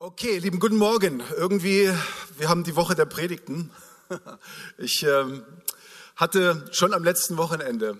Okay, 0.00 0.38
lieben 0.38 0.60
guten 0.60 0.76
Morgen. 0.76 1.24
Irgendwie, 1.36 1.92
wir 2.36 2.48
haben 2.48 2.62
die 2.62 2.76
Woche 2.76 2.94
der 2.94 3.04
Predigten. 3.04 3.72
Ich 4.78 5.02
ähm, 5.02 5.44
hatte 6.14 6.68
schon 6.70 6.94
am 6.94 7.02
letzten 7.02 7.36
Wochenende, 7.36 7.98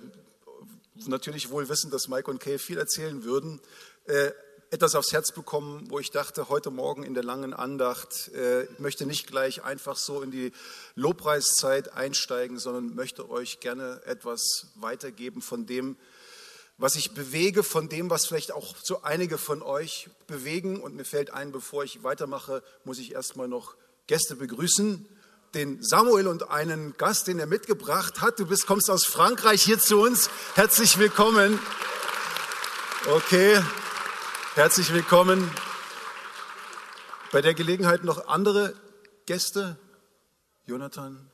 natürlich 1.07 1.51
wohl 1.51 1.69
wissend, 1.69 1.93
dass 1.93 2.07
Mike 2.07 2.31
und 2.31 2.39
Kay 2.39 2.59
viel 2.59 2.79
erzählen 2.79 3.25
würden, 3.25 3.61
äh, 4.05 4.31
etwas 4.71 4.95
aufs 4.95 5.13
Herz 5.13 5.33
bekommen, 5.33 5.87
wo 5.91 5.99
ich 5.99 6.13
dachte, 6.13 6.49
heute 6.49 6.71
Morgen 6.71 7.03
in 7.03 7.15
der 7.15 7.25
langen 7.25 7.53
Andacht, 7.53 8.29
äh, 8.29 8.67
ich 8.67 8.79
möchte 8.79 9.05
nicht 9.05 9.27
gleich 9.27 9.65
einfach 9.65 9.97
so 9.97 10.23
in 10.23 10.31
die 10.31 10.53
Lobpreiszeit 10.95 11.95
einsteigen, 11.95 12.61
sondern 12.61 12.95
möchte 12.95 13.29
euch 13.29 13.59
gerne 13.59 14.03
etwas 14.07 14.69
weitergeben 14.77 15.43
von 15.43 15.67
dem, 15.67 15.97
was 16.79 16.95
ich 16.95 17.13
bewege, 17.13 17.65
von 17.65 17.89
dem, 17.89 18.09
was 18.09 18.27
vielleicht 18.27 18.53
auch 18.53 18.77
so 18.81 19.03
einige 19.03 19.37
von 19.37 19.63
euch 19.63 20.09
bewegen. 20.29 20.81
Und 20.81 20.95
mir 20.95 21.05
fällt 21.05 21.33
ein, 21.33 21.51
bevor 21.51 21.83
ich 21.83 22.05
weitermache, 22.05 22.63
muss 22.85 22.99
ich 22.99 23.13
erstmal 23.13 23.49
noch 23.49 23.75
Gäste 24.07 24.37
begrüßen. 24.37 25.07
Den 25.55 25.83
Samuel 25.83 26.29
und 26.29 26.51
einen 26.51 26.97
Gast, 26.97 27.27
den 27.27 27.41
er 27.41 27.47
mitgebracht 27.47 28.21
hat. 28.21 28.39
Du 28.39 28.47
bist, 28.47 28.67
kommst 28.67 28.91
aus 28.91 29.05
Frankreich 29.05 29.63
hier 29.63 29.79
zu 29.79 30.01
uns. 30.01 30.31
Herzlich 30.55 30.99
willkommen. 30.99 31.59
Okay, 33.07 33.61
herzlich 34.55 34.93
willkommen. 34.93 35.51
Bei 37.33 37.43
der 37.43 37.55
Gelegenheit 37.55 38.05
noch 38.05 38.29
andere 38.29 38.75
Gäste. 39.27 39.79
Jonathan, 40.67 41.29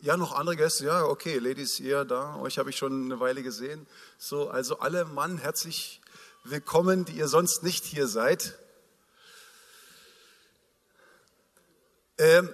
ja, 0.00 0.16
noch 0.16 0.32
andere 0.32 0.56
Gäste, 0.56 0.86
ja, 0.86 1.04
okay, 1.04 1.38
Ladies, 1.38 1.80
ihr 1.80 2.04
da, 2.04 2.36
euch 2.36 2.58
habe 2.58 2.70
ich 2.70 2.76
schon 2.76 3.04
eine 3.04 3.20
Weile 3.20 3.42
gesehen. 3.42 3.86
So, 4.18 4.48
also 4.48 4.78
alle 4.78 5.04
Mann, 5.04 5.38
herzlich 5.38 6.00
willkommen, 6.44 7.04
die 7.04 7.12
ihr 7.12 7.28
sonst 7.28 7.62
nicht 7.62 7.84
hier 7.84 8.06
seid. 8.06 8.58
Ähm, 12.18 12.50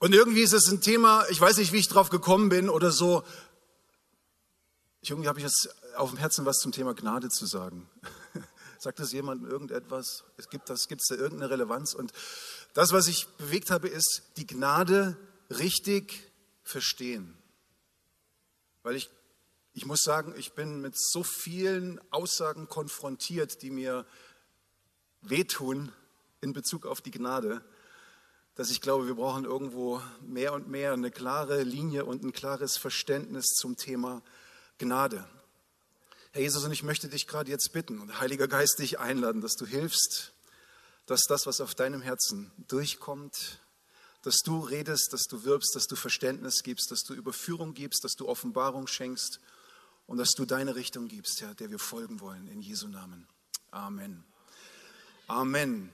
und 0.00 0.14
irgendwie 0.14 0.42
ist 0.42 0.52
es 0.52 0.70
ein 0.70 0.80
Thema, 0.80 1.24
ich 1.30 1.40
weiß 1.40 1.56
nicht, 1.58 1.72
wie 1.72 1.78
ich 1.78 1.88
drauf 1.88 2.10
gekommen 2.10 2.48
bin 2.48 2.68
oder 2.68 2.90
so. 2.90 3.24
Irgendwie 5.02 5.28
habe 5.28 5.38
ich 5.38 5.44
jetzt 5.44 5.74
auf 5.96 6.10
dem 6.10 6.18
Herzen, 6.18 6.44
was 6.44 6.58
zum 6.58 6.72
Thema 6.72 6.94
Gnade 6.94 7.28
zu 7.28 7.46
sagen. 7.46 7.88
Sagt 8.78 8.98
das 8.98 9.12
jemand 9.12 9.44
irgendetwas? 9.44 10.24
Es 10.36 10.48
gibt 10.48 10.68
es 10.70 10.86
da 11.08 11.14
irgendeine 11.14 11.50
Relevanz? 11.50 11.94
Und 11.94 12.12
das, 12.74 12.92
was 12.92 13.08
ich 13.08 13.28
bewegt 13.38 13.70
habe, 13.70 13.88
ist 13.88 14.22
die 14.36 14.46
Gnade 14.46 15.16
richtig 15.58 16.30
verstehen. 16.62 17.36
Weil 18.82 18.96
ich, 18.96 19.10
ich 19.74 19.86
muss 19.86 20.02
sagen, 20.02 20.34
ich 20.36 20.52
bin 20.52 20.80
mit 20.80 20.98
so 20.98 21.22
vielen 21.22 22.00
Aussagen 22.10 22.68
konfrontiert, 22.68 23.62
die 23.62 23.70
mir 23.70 24.06
wehtun 25.22 25.92
in 26.40 26.52
Bezug 26.52 26.86
auf 26.86 27.00
die 27.00 27.12
Gnade, 27.12 27.64
dass 28.54 28.70
ich 28.70 28.80
glaube, 28.80 29.06
wir 29.06 29.14
brauchen 29.14 29.44
irgendwo 29.44 30.02
mehr 30.20 30.52
und 30.52 30.68
mehr 30.68 30.92
eine 30.92 31.10
klare 31.10 31.62
Linie 31.62 32.04
und 32.04 32.22
ein 32.22 32.32
klares 32.32 32.76
Verständnis 32.76 33.46
zum 33.54 33.76
Thema 33.76 34.22
Gnade. 34.78 35.24
Herr 36.32 36.42
Jesus, 36.42 36.64
und 36.64 36.72
ich 36.72 36.82
möchte 36.82 37.08
dich 37.08 37.26
gerade 37.26 37.50
jetzt 37.50 37.72
bitten 37.72 38.00
und 38.00 38.20
Heiliger 38.20 38.48
Geist 38.48 38.78
dich 38.78 38.98
einladen, 38.98 39.40
dass 39.40 39.54
du 39.54 39.66
hilfst, 39.66 40.32
dass 41.06 41.24
das, 41.24 41.46
was 41.46 41.60
auf 41.60 41.74
deinem 41.74 42.02
Herzen 42.02 42.50
durchkommt, 42.68 43.58
dass 44.22 44.38
du 44.38 44.60
redest, 44.60 45.12
dass 45.12 45.24
du 45.24 45.44
wirbst, 45.44 45.74
dass 45.74 45.86
du 45.86 45.96
Verständnis 45.96 46.62
gibst, 46.62 46.90
dass 46.90 47.02
du 47.02 47.14
Überführung 47.14 47.74
gibst, 47.74 48.04
dass 48.04 48.14
du 48.14 48.28
Offenbarung 48.28 48.86
schenkst 48.86 49.40
und 50.06 50.18
dass 50.18 50.30
du 50.30 50.44
deine 50.44 50.76
Richtung 50.76 51.08
gibst, 51.08 51.40
Herr, 51.40 51.54
der 51.54 51.70
wir 51.70 51.78
folgen 51.78 52.20
wollen, 52.20 52.46
in 52.48 52.60
Jesu 52.60 52.88
Namen. 52.88 53.26
Amen. 53.70 54.24
Amen. 55.26 55.92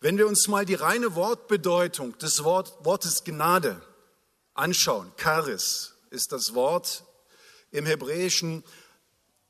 Wenn 0.00 0.18
wir 0.18 0.26
uns 0.26 0.48
mal 0.48 0.64
die 0.64 0.74
reine 0.74 1.14
Wortbedeutung 1.14 2.16
des 2.18 2.44
Wort, 2.44 2.84
Wortes 2.84 3.24
Gnade 3.24 3.80
anschauen, 4.54 5.12
Charis 5.16 5.94
ist 6.10 6.32
das 6.32 6.54
Wort 6.54 7.04
im 7.70 7.86
Hebräischen, 7.86 8.62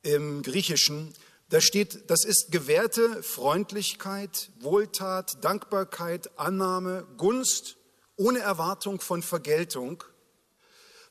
im 0.03 0.43
Griechischen, 0.43 1.15
da 1.49 1.61
steht, 1.61 2.11
das 2.11 2.25
ist 2.25 2.51
gewährte 2.51 3.23
Freundlichkeit, 3.23 4.51
Wohltat, 4.59 5.45
Dankbarkeit, 5.45 6.37
Annahme, 6.39 7.07
Gunst 7.19 7.76
ohne 8.17 8.41
Erwartung 8.41 9.01
von 9.01 9.23
Vergeltung, 9.23 10.03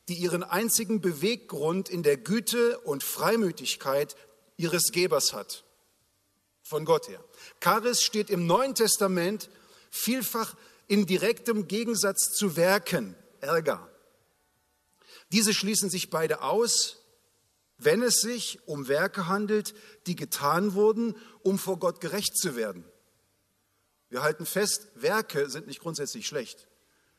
die 0.08 0.16
ihren 0.16 0.44
einzigen 0.44 1.02
Beweggrund 1.02 1.90
in 1.90 2.04
der 2.04 2.18
Güte 2.18 2.80
und 2.80 3.04
Freimütigkeit 3.04 4.16
ihres 4.58 4.92
Gebers 4.92 5.34
hat, 5.34 5.64
von 6.62 6.86
Gott 6.86 7.08
her. 7.08 7.24
Charis 7.60 8.02
steht 8.02 8.30
im 8.30 8.46
Neuen 8.46 8.76
Testament 8.76 9.50
vielfach 9.90 10.56
in 10.88 11.06
direktem 11.06 11.68
Gegensatz 11.68 12.32
zu 12.34 12.56
Werken, 12.56 13.16
Ärger. 13.42 13.90
Diese 15.32 15.54
schließen 15.54 15.90
sich 15.90 16.10
beide 16.10 16.42
aus, 16.42 16.98
wenn 17.78 18.02
es 18.02 18.22
sich 18.22 18.60
um 18.68 18.88
Werke 18.88 19.28
handelt, 19.28 19.74
die 20.08 20.16
getan 20.16 20.76
wurden, 20.76 21.16
um 21.42 21.58
vor 21.60 21.80
Gott 21.80 22.00
gerecht 22.00 22.38
zu 22.38 22.56
werden. 22.56 22.86
Wir 24.10 24.22
halten 24.22 24.46
fest, 24.46 24.88
Werke 24.96 25.50
sind 25.50 25.68
nicht 25.68 25.82
grundsätzlich 25.82 26.28
schlecht. 26.28 26.68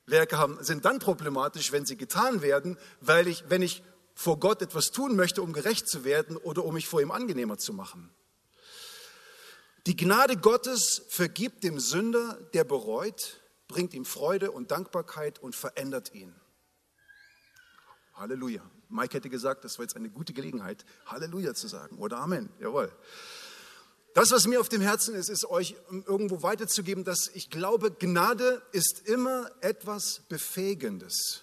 Werke 0.06 0.38
haben, 0.38 0.62
sind 0.62 0.84
dann 0.84 0.98
problematisch, 0.98 1.72
wenn 1.72 1.84
sie 1.84 1.96
getan 1.96 2.42
werden, 2.42 2.78
weil 3.00 3.26
ich, 3.26 3.44
wenn 3.48 3.62
ich 3.62 3.82
vor 4.14 4.38
Gott 4.40 4.62
etwas 4.62 4.92
tun 4.92 5.16
möchte, 5.16 5.42
um 5.42 5.52
gerecht 5.52 5.88
zu 5.88 6.04
werden 6.04 6.36
oder 6.36 6.64
um 6.64 6.74
mich 6.74 6.88
vor 6.88 7.02
ihm 7.02 7.10
angenehmer 7.10 7.58
zu 7.58 7.72
machen. 7.72 8.10
Die 9.86 9.96
Gnade 9.96 10.36
Gottes 10.36 11.02
vergibt 11.08 11.62
dem 11.62 11.78
Sünder, 11.78 12.38
der 12.54 12.64
bereut, 12.64 13.40
bringt 13.68 13.94
ihm 13.94 14.04
Freude 14.04 14.50
und 14.50 14.70
Dankbarkeit 14.70 15.38
und 15.38 15.54
verändert 15.54 16.14
ihn. 16.14 16.34
Halleluja. 18.14 18.62
Mike 18.88 19.14
hätte 19.14 19.28
gesagt, 19.28 19.64
das 19.64 19.78
war 19.78 19.84
jetzt 19.84 19.96
eine 19.96 20.08
gute 20.08 20.32
Gelegenheit, 20.32 20.84
Halleluja 21.06 21.54
zu 21.54 21.68
sagen 21.68 21.98
oder 21.98 22.18
Amen. 22.18 22.48
Jawohl. 22.60 22.90
Das, 24.16 24.30
was 24.30 24.46
mir 24.46 24.60
auf 24.60 24.70
dem 24.70 24.80
Herzen 24.80 25.14
ist, 25.14 25.28
ist 25.28 25.44
euch 25.44 25.76
irgendwo 25.90 26.42
weiterzugeben, 26.42 27.04
dass 27.04 27.28
ich 27.34 27.50
glaube, 27.50 27.90
Gnade 27.90 28.62
ist 28.72 29.02
immer 29.04 29.50
etwas 29.60 30.22
Befähigendes. 30.30 31.42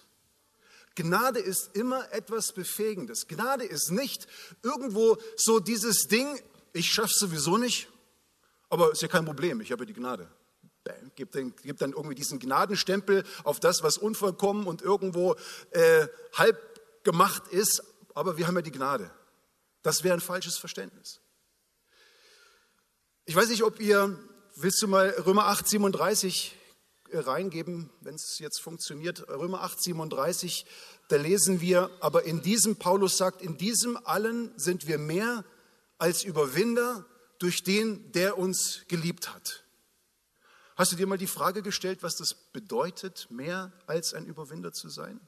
Gnade 0.96 1.38
ist 1.38 1.76
immer 1.76 2.12
etwas 2.12 2.50
Befähigendes. 2.50 3.28
Gnade 3.28 3.62
ist 3.62 3.92
nicht 3.92 4.26
irgendwo 4.64 5.18
so 5.36 5.60
dieses 5.60 6.08
Ding, 6.08 6.26
ich 6.72 6.92
schaff's 6.92 7.20
sowieso 7.20 7.58
nicht, 7.58 7.86
aber 8.70 8.90
ist 8.90 9.02
ja 9.02 9.06
kein 9.06 9.24
Problem, 9.24 9.60
ich 9.60 9.70
habe 9.70 9.84
ja 9.84 9.86
die 9.86 9.94
Gnade. 9.94 10.28
Gibt 11.14 11.36
dann, 11.36 11.54
gibt 11.54 11.80
dann 11.80 11.92
irgendwie 11.92 12.16
diesen 12.16 12.40
Gnadenstempel 12.40 13.22
auf 13.44 13.60
das, 13.60 13.84
was 13.84 13.98
unvollkommen 13.98 14.66
und 14.66 14.82
irgendwo 14.82 15.36
äh, 15.70 16.08
halb 16.32 17.04
gemacht 17.04 17.46
ist, 17.52 17.84
aber 18.14 18.36
wir 18.36 18.48
haben 18.48 18.56
ja 18.56 18.62
die 18.62 18.72
Gnade. 18.72 19.12
Das 19.82 20.02
wäre 20.02 20.14
ein 20.14 20.20
falsches 20.20 20.58
Verständnis. 20.58 21.20
Ich 23.26 23.34
weiß 23.34 23.48
nicht, 23.48 23.62
ob 23.62 23.80
ihr, 23.80 24.18
willst 24.54 24.82
du 24.82 24.86
mal 24.86 25.08
Römer 25.08 25.46
8, 25.46 25.66
37 25.66 26.58
äh, 27.08 27.18
reingeben, 27.18 27.88
wenn 28.02 28.16
es 28.16 28.38
jetzt 28.38 28.60
funktioniert. 28.60 29.26
Römer 29.30 29.62
8, 29.62 29.82
37, 29.82 30.66
da 31.08 31.16
lesen 31.16 31.62
wir, 31.62 31.90
aber 32.00 32.24
in 32.24 32.42
diesem, 32.42 32.76
Paulus 32.76 33.16
sagt, 33.16 33.40
in 33.40 33.56
diesem 33.56 33.96
allen 34.04 34.52
sind 34.58 34.86
wir 34.86 34.98
mehr 34.98 35.42
als 35.96 36.22
Überwinder 36.22 37.06
durch 37.38 37.62
den, 37.62 38.12
der 38.12 38.36
uns 38.36 38.82
geliebt 38.88 39.34
hat. 39.34 39.64
Hast 40.76 40.92
du 40.92 40.96
dir 40.96 41.06
mal 41.06 41.16
die 41.16 41.26
Frage 41.26 41.62
gestellt, 41.62 42.02
was 42.02 42.16
das 42.16 42.34
bedeutet, 42.34 43.30
mehr 43.30 43.72
als 43.86 44.12
ein 44.12 44.26
Überwinder 44.26 44.74
zu 44.74 44.90
sein? 44.90 45.18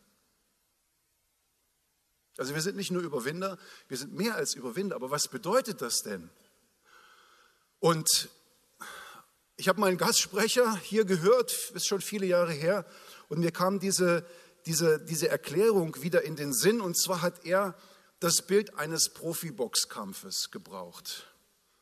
Also 2.37 2.55
wir 2.55 2.61
sind 2.61 2.77
nicht 2.77 2.91
nur 2.91 3.01
Überwinder, 3.01 3.57
wir 3.89 3.97
sind 3.97 4.13
mehr 4.13 4.35
als 4.35 4.53
Überwinder, 4.53 4.97
aber 4.97 5.11
was 5.11 5.29
bedeutet 5.29 5.81
das 5.81 6.03
denn? 6.03 6.29
Und 7.81 8.31
ich 9.57 9.69
habe 9.69 9.81
meinen 9.81 9.97
Gastsprecher 9.97 10.77
hier 10.77 11.05
gehört, 11.05 11.71
ist 11.75 11.87
schon 11.87 12.01
viele 12.01 12.27
Jahre 12.27 12.53
her, 12.53 12.85
und 13.29 13.41
mir 13.41 13.51
kam 13.51 13.81
diese, 13.81 14.25
diese, 14.67 15.01
diese 15.01 15.29
Erklärung 15.29 16.01
wieder 16.03 16.23
in 16.23 16.37
den 16.37 16.53
Sinn. 16.53 16.81
Und 16.81 16.97
zwar 16.97 17.23
hat 17.23 17.45
er 17.45 17.75
das 18.21 18.43
Bild 18.43 18.79
eines 18.79 19.13
Profiboxkampfes 19.13 20.51
gebraucht. 20.51 21.27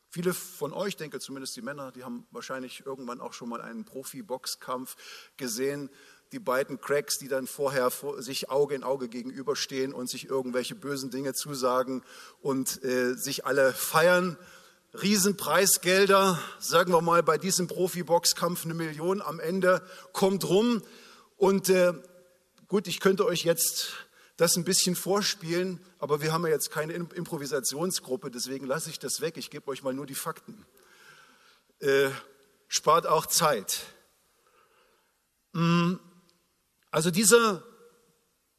Viele 0.09 0.33
von 0.33 0.71
euch, 0.73 0.95
denke 0.95 1.19
zumindest 1.19 1.55
die 1.55 1.61
Männer, 1.61 1.91
die 1.91 2.03
haben 2.03 2.25
wahrscheinlich 2.31 2.85
irgendwann 2.85 3.19
auch 3.19 3.33
schon 3.33 3.49
mal 3.49 3.61
einen 3.61 3.83
Profiboxkampf 3.83 4.95
gesehen. 5.37 5.89
Die 6.31 6.39
beiden 6.39 6.79
Cracks, 6.79 7.17
die 7.17 7.27
dann 7.27 7.47
vorher 7.47 7.91
vor, 7.91 8.21
sich 8.21 8.49
Auge 8.49 8.75
in 8.75 8.83
Auge 8.83 9.09
gegenüberstehen 9.09 9.93
und 9.93 10.09
sich 10.09 10.29
irgendwelche 10.29 10.75
bösen 10.75 11.11
Dinge 11.11 11.33
zusagen 11.33 12.01
und 12.41 12.83
äh, 12.83 13.15
sich 13.15 13.45
alle 13.45 13.73
feiern 13.73 14.37
Riesenpreisgelder, 15.01 16.39
sagen 16.59 16.93
wir 16.93 17.01
mal 17.01 17.23
bei 17.23 17.37
diesem 17.37 17.67
Profiboxkampf 17.67 18.65
eine 18.65 18.73
Million 18.73 19.21
am 19.21 19.39
Ende 19.39 19.81
kommt 20.13 20.47
rum. 20.47 20.81
Und 21.37 21.69
äh, 21.69 21.93
gut, 22.67 22.87
ich 22.87 22.99
könnte 22.99 23.25
euch 23.25 23.43
jetzt 23.43 23.93
das 24.37 24.55
ein 24.57 24.63
bisschen 24.63 24.95
vorspielen, 24.95 25.79
aber 25.99 26.21
wir 26.21 26.33
haben 26.33 26.43
ja 26.43 26.51
jetzt 26.51 26.71
keine 26.71 26.93
Improvisationsgruppe, 26.93 28.31
deswegen 28.31 28.65
lasse 28.65 28.89
ich 28.89 28.99
das 28.99 29.21
weg. 29.21 29.37
Ich 29.37 29.49
gebe 29.49 29.67
euch 29.69 29.83
mal 29.83 29.93
nur 29.93 30.05
die 30.05 30.15
Fakten. 30.15 30.65
Äh, 31.79 32.09
spart 32.67 33.07
auch 33.07 33.25
Zeit. 33.25 33.81
Mm, 35.53 35.95
also 36.91 37.11
dieser 37.11 37.63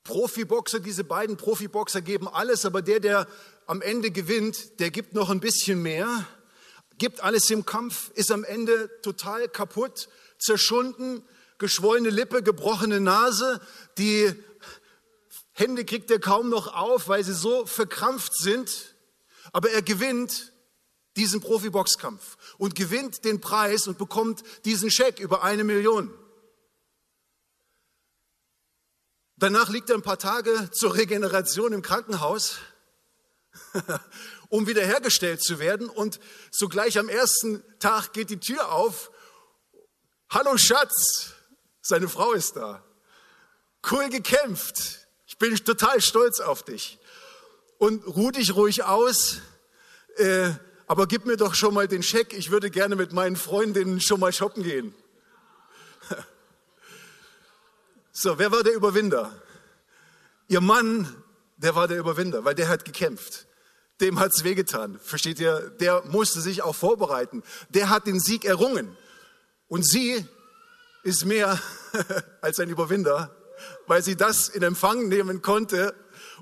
Profiboxer, 0.06 0.80
diese 0.80 1.02
beiden 1.04 1.36
Profiboxer 1.36 2.00
geben 2.00 2.28
alles, 2.28 2.64
aber 2.64 2.80
der, 2.80 3.00
der 3.00 3.26
am 3.66 3.82
Ende 3.82 4.12
gewinnt, 4.12 4.78
der 4.78 4.90
gibt 4.90 5.14
noch 5.14 5.30
ein 5.30 5.40
bisschen 5.40 5.82
mehr, 5.82 6.26
gibt 6.98 7.20
alles 7.22 7.50
im 7.50 7.66
Kampf, 7.66 8.10
ist 8.14 8.30
am 8.30 8.44
Ende 8.44 8.88
total 9.02 9.48
kaputt, 9.48 10.08
zerschunden, 10.38 11.22
geschwollene 11.58 12.10
Lippe, 12.10 12.42
gebrochene 12.42 13.00
Nase, 13.00 13.60
die 13.98 14.32
Hände 15.52 15.84
kriegt 15.84 16.10
er 16.10 16.20
kaum 16.20 16.50
noch 16.50 16.72
auf, 16.72 17.08
weil 17.08 17.24
sie 17.24 17.34
so 17.34 17.66
verkrampft 17.66 18.36
sind, 18.36 18.94
aber 19.52 19.70
er 19.70 19.82
gewinnt 19.82 20.52
diesen 21.16 21.40
Profiboxkampf 21.40 22.36
und 22.58 22.74
gewinnt 22.74 23.24
den 23.24 23.40
Preis 23.40 23.88
und 23.88 23.98
bekommt 23.98 24.44
diesen 24.64 24.90
Scheck 24.90 25.18
über 25.18 25.42
eine 25.42 25.64
Million. 25.64 26.12
Danach 29.38 29.68
liegt 29.68 29.90
er 29.90 29.96
ein 29.96 30.02
paar 30.02 30.18
Tage 30.18 30.70
zur 30.72 30.94
Regeneration 30.94 31.74
im 31.74 31.82
Krankenhaus, 31.82 32.56
um 34.48 34.66
wiederhergestellt 34.66 35.42
zu 35.42 35.58
werden. 35.58 35.90
Und 35.90 36.20
sogleich 36.50 36.98
am 36.98 37.10
ersten 37.10 37.62
Tag 37.78 38.14
geht 38.14 38.30
die 38.30 38.40
Tür 38.40 38.72
auf. 38.72 39.10
Hallo 40.30 40.56
Schatz, 40.56 41.34
seine 41.82 42.08
Frau 42.08 42.32
ist 42.32 42.56
da. 42.56 42.82
Cool 43.90 44.08
gekämpft. 44.08 45.06
Ich 45.26 45.36
bin 45.36 45.54
total 45.54 46.00
stolz 46.00 46.40
auf 46.40 46.62
dich. 46.62 46.98
Und 47.76 48.06
ruh 48.06 48.30
dich 48.30 48.54
ruhig 48.54 48.84
aus. 48.84 49.42
Äh, 50.16 50.52
aber 50.86 51.06
gib 51.06 51.26
mir 51.26 51.36
doch 51.36 51.54
schon 51.54 51.74
mal 51.74 51.86
den 51.86 52.02
Scheck. 52.02 52.32
Ich 52.32 52.50
würde 52.50 52.70
gerne 52.70 52.96
mit 52.96 53.12
meinen 53.12 53.36
Freundinnen 53.36 54.00
schon 54.00 54.18
mal 54.18 54.32
shoppen 54.32 54.62
gehen. 54.62 54.94
So, 58.18 58.38
wer 58.38 58.50
war 58.50 58.62
der 58.62 58.72
Überwinder? 58.72 59.30
Ihr 60.48 60.62
Mann, 60.62 61.22
der 61.58 61.74
war 61.74 61.86
der 61.86 61.98
Überwinder, 61.98 62.46
weil 62.46 62.54
der 62.54 62.66
hat 62.66 62.86
gekämpft. 62.86 63.46
Dem 64.00 64.18
hat's 64.18 64.42
wehgetan. 64.42 64.98
Versteht 65.00 65.38
ihr? 65.38 65.68
Der 65.80 66.02
musste 66.06 66.40
sich 66.40 66.62
auch 66.62 66.74
vorbereiten. 66.74 67.42
Der 67.68 67.90
hat 67.90 68.06
den 68.06 68.18
Sieg 68.18 68.46
errungen. 68.46 68.96
Und 69.68 69.86
sie 69.86 70.26
ist 71.02 71.26
mehr 71.26 71.60
als 72.40 72.58
ein 72.58 72.70
Überwinder, 72.70 73.36
weil 73.86 74.02
sie 74.02 74.16
das 74.16 74.48
in 74.48 74.62
Empfang 74.62 75.08
nehmen 75.08 75.42
konnte 75.42 75.94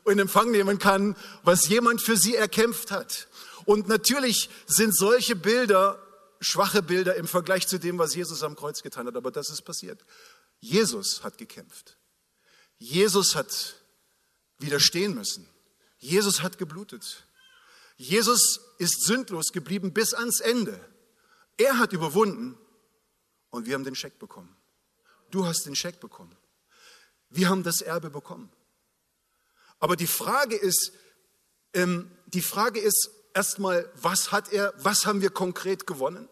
und 0.05 0.13
in 0.13 0.21
Empfang 0.21 0.53
nehmen 0.53 0.79
kann, 0.79 1.17
was 1.43 1.67
jemand 1.67 2.01
für 2.01 2.17
sie 2.17 2.37
erkämpft 2.37 2.93
hat. 2.93 3.27
Und 3.65 3.89
natürlich 3.89 4.49
sind 4.69 4.97
solche 4.97 5.35
Bilder 5.35 5.99
schwache 6.45 6.83
Bilder 6.83 7.17
im 7.17 7.27
Vergleich 7.27 7.67
zu 7.67 7.79
dem, 7.79 7.99
was 7.99 8.15
Jesus 8.15 8.43
am 8.43 8.55
Kreuz 8.55 8.83
getan 8.83 9.07
hat. 9.07 9.17
Aber 9.17 9.31
das 9.31 9.49
ist 9.51 9.63
passiert. 9.63 10.05
Jesus 10.65 11.23
hat 11.23 11.37
gekämpft. 11.37 11.99
Jesus 12.79 13.35
hat 13.35 13.77
widerstehen 14.59 15.15
müssen. 15.15 15.47
Jesus 15.99 16.41
hat 16.41 16.57
geblutet. 16.57 17.27
Jesus 17.97 18.61
ist 18.79 19.05
sündlos 19.05 19.53
geblieben 19.53 19.93
bis 19.93 20.15
ans 20.15 20.41
Ende. 20.41 20.81
Er 21.59 21.79
hat 21.79 21.93
überwunden 21.93 22.59
und 23.51 23.67
wir 23.67 23.75
haben 23.75 23.85
den 23.85 23.95
Scheck 23.95 24.19
bekommen. 24.19 24.57
Du 25.31 25.45
hast 25.45 25.67
den 25.67 25.77
Scheck 25.77 26.01
bekommen. 26.01 26.35
Wir 27.29 27.51
haben 27.51 27.63
das 27.63 27.83
Erbe 27.83 28.09
bekommen. 28.09 28.51
Aber 29.81 29.97
die 29.97 30.07
Frage 30.07 30.57
ist, 30.57 30.93
ähm, 31.75 32.11
die 32.27 32.43
Frage 32.43 32.81
ist 32.81 33.11
erstmal, 33.35 33.93
was 33.97 34.33
hat 34.33 34.51
er, 34.51 34.73
was 34.79 35.05
haben 35.05 35.21
wir 35.21 35.31
konkret 35.31 35.87
gewonnen? 35.87 36.27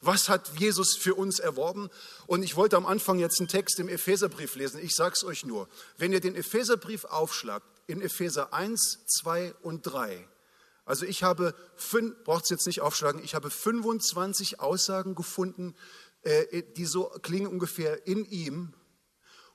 Was 0.00 0.28
hat 0.30 0.58
Jesus 0.58 0.96
für 0.96 1.14
uns 1.14 1.38
erworben? 1.38 1.90
Und 2.26 2.42
ich 2.42 2.56
wollte 2.56 2.76
am 2.76 2.86
Anfang 2.86 3.18
jetzt 3.18 3.38
einen 3.38 3.48
Text 3.48 3.78
im 3.78 3.88
Epheserbrief 3.88 4.54
lesen. 4.54 4.80
Ich 4.82 4.94
sage 4.94 5.14
es 5.14 5.24
euch 5.24 5.44
nur. 5.44 5.68
Wenn 5.98 6.12
ihr 6.12 6.20
den 6.20 6.34
Epheserbrief 6.34 7.04
aufschlagt, 7.04 7.66
in 7.86 8.00
Epheser 8.00 8.54
1, 8.54 9.00
2 9.06 9.54
und 9.62 9.82
3, 9.82 10.26
also 10.86 11.04
ich 11.04 11.22
habe, 11.22 11.54
braucht 12.24 12.44
es 12.44 12.50
jetzt 12.50 12.66
nicht 12.66 12.80
aufschlagen, 12.80 13.22
ich 13.22 13.34
habe 13.34 13.50
25 13.50 14.60
Aussagen 14.60 15.14
gefunden, 15.14 15.76
äh, 16.22 16.62
die 16.76 16.86
so 16.86 17.04
klingen 17.22 17.46
ungefähr 17.46 18.06
in 18.06 18.24
ihm 18.24 18.72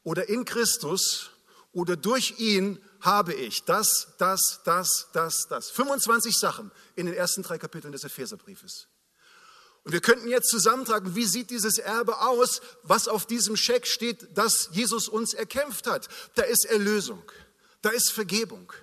oder 0.03 0.30
in 0.30 0.45
Christus 0.45 1.31
oder 1.71 1.97
durch 1.97 2.39
ihn 2.39 2.80
habe 3.01 3.33
ich 3.33 3.65
das, 3.65 4.13
das, 4.18 4.62
das, 4.63 5.09
das, 5.12 5.47
das. 5.50 5.69
25 5.71 6.38
Sachen 6.38 6.71
in 6.95 7.06
den 7.06 7.15
ersten 7.15 7.44
drei 7.44 7.57
Kapiteln 7.57 7.92
des 7.92 8.03
Epheserbriefes. 8.03 8.88
Und 9.86 9.92
wir 9.92 10.02
könnten 10.02 10.28
jetzt 10.28 10.50
zusammentragen, 10.50 11.14
wie 11.16 11.26
sieht 11.26 11.52
dieses 11.52 11.78
Erbe 11.78 12.20
aus, 12.22 12.62
was 12.82 13.08
auf 13.08 13.28
diesem 13.28 13.56
Scheck 13.56 13.86
steht, 13.86 14.28
das 14.34 14.70
Jesus 14.72 15.08
uns 15.08 15.36
erkämpft 15.36 15.86
hat. 15.86 16.10
Da 16.34 16.42
ist 16.42 16.66
Erlösung, 16.66 17.22
da 17.84 17.92
ist 17.92 18.12
Vergebung, 18.12 18.74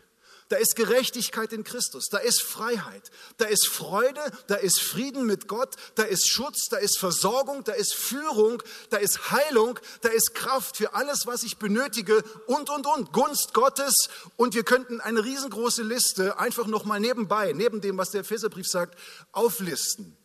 da 0.49 0.58
ist 0.58 0.76
Gerechtigkeit 0.76 1.52
in 1.52 1.64
Christus, 1.64 2.04
da 2.08 2.19
ist 2.19 2.40
Freiheit, 2.40 3.10
da 3.38 3.46
ist 3.46 3.66
Freude, 3.66 4.20
da 4.46 4.54
ist 4.54 4.81
Frieden 4.81 5.26
mit 5.26 5.49
Gott, 5.49 5.75
da 5.96 6.04
ist 6.04 6.28
Schutz, 6.28 6.69
da 6.70 6.76
ist 6.76 7.00
Versorgung, 7.00 7.64
da 7.64 7.72
ist 7.72 7.94
Führung, 7.94 8.62
da 8.90 8.98
ist 8.98 9.32
Heilung, 9.32 9.81
da 10.02 10.08
ist 10.08 10.37
Kraft 10.37 10.76
für 10.76 10.94
alles, 10.94 11.26
was 11.26 11.43
ich 11.43 11.56
benötige 11.56 12.22
und, 12.46 12.70
und, 12.70 12.87
und, 12.87 13.12
Gunst 13.12 13.55
Gottes. 13.55 14.08
Und 14.37 14.55
wir 14.55 14.62
könnten 14.62 15.00
eine 15.00 15.25
riesengroße 15.25 15.82
Liste 15.82 16.38
einfach 16.38 16.69
nochmal 16.69 17.00
nebenbei, 17.00 17.52
neben 17.55 17.81
dem, 17.81 17.98
was 17.98 18.10
der 18.10 18.20
Epheserbrief 18.20 18.69
sagt, 18.69 18.96
auflisten. 19.32 20.16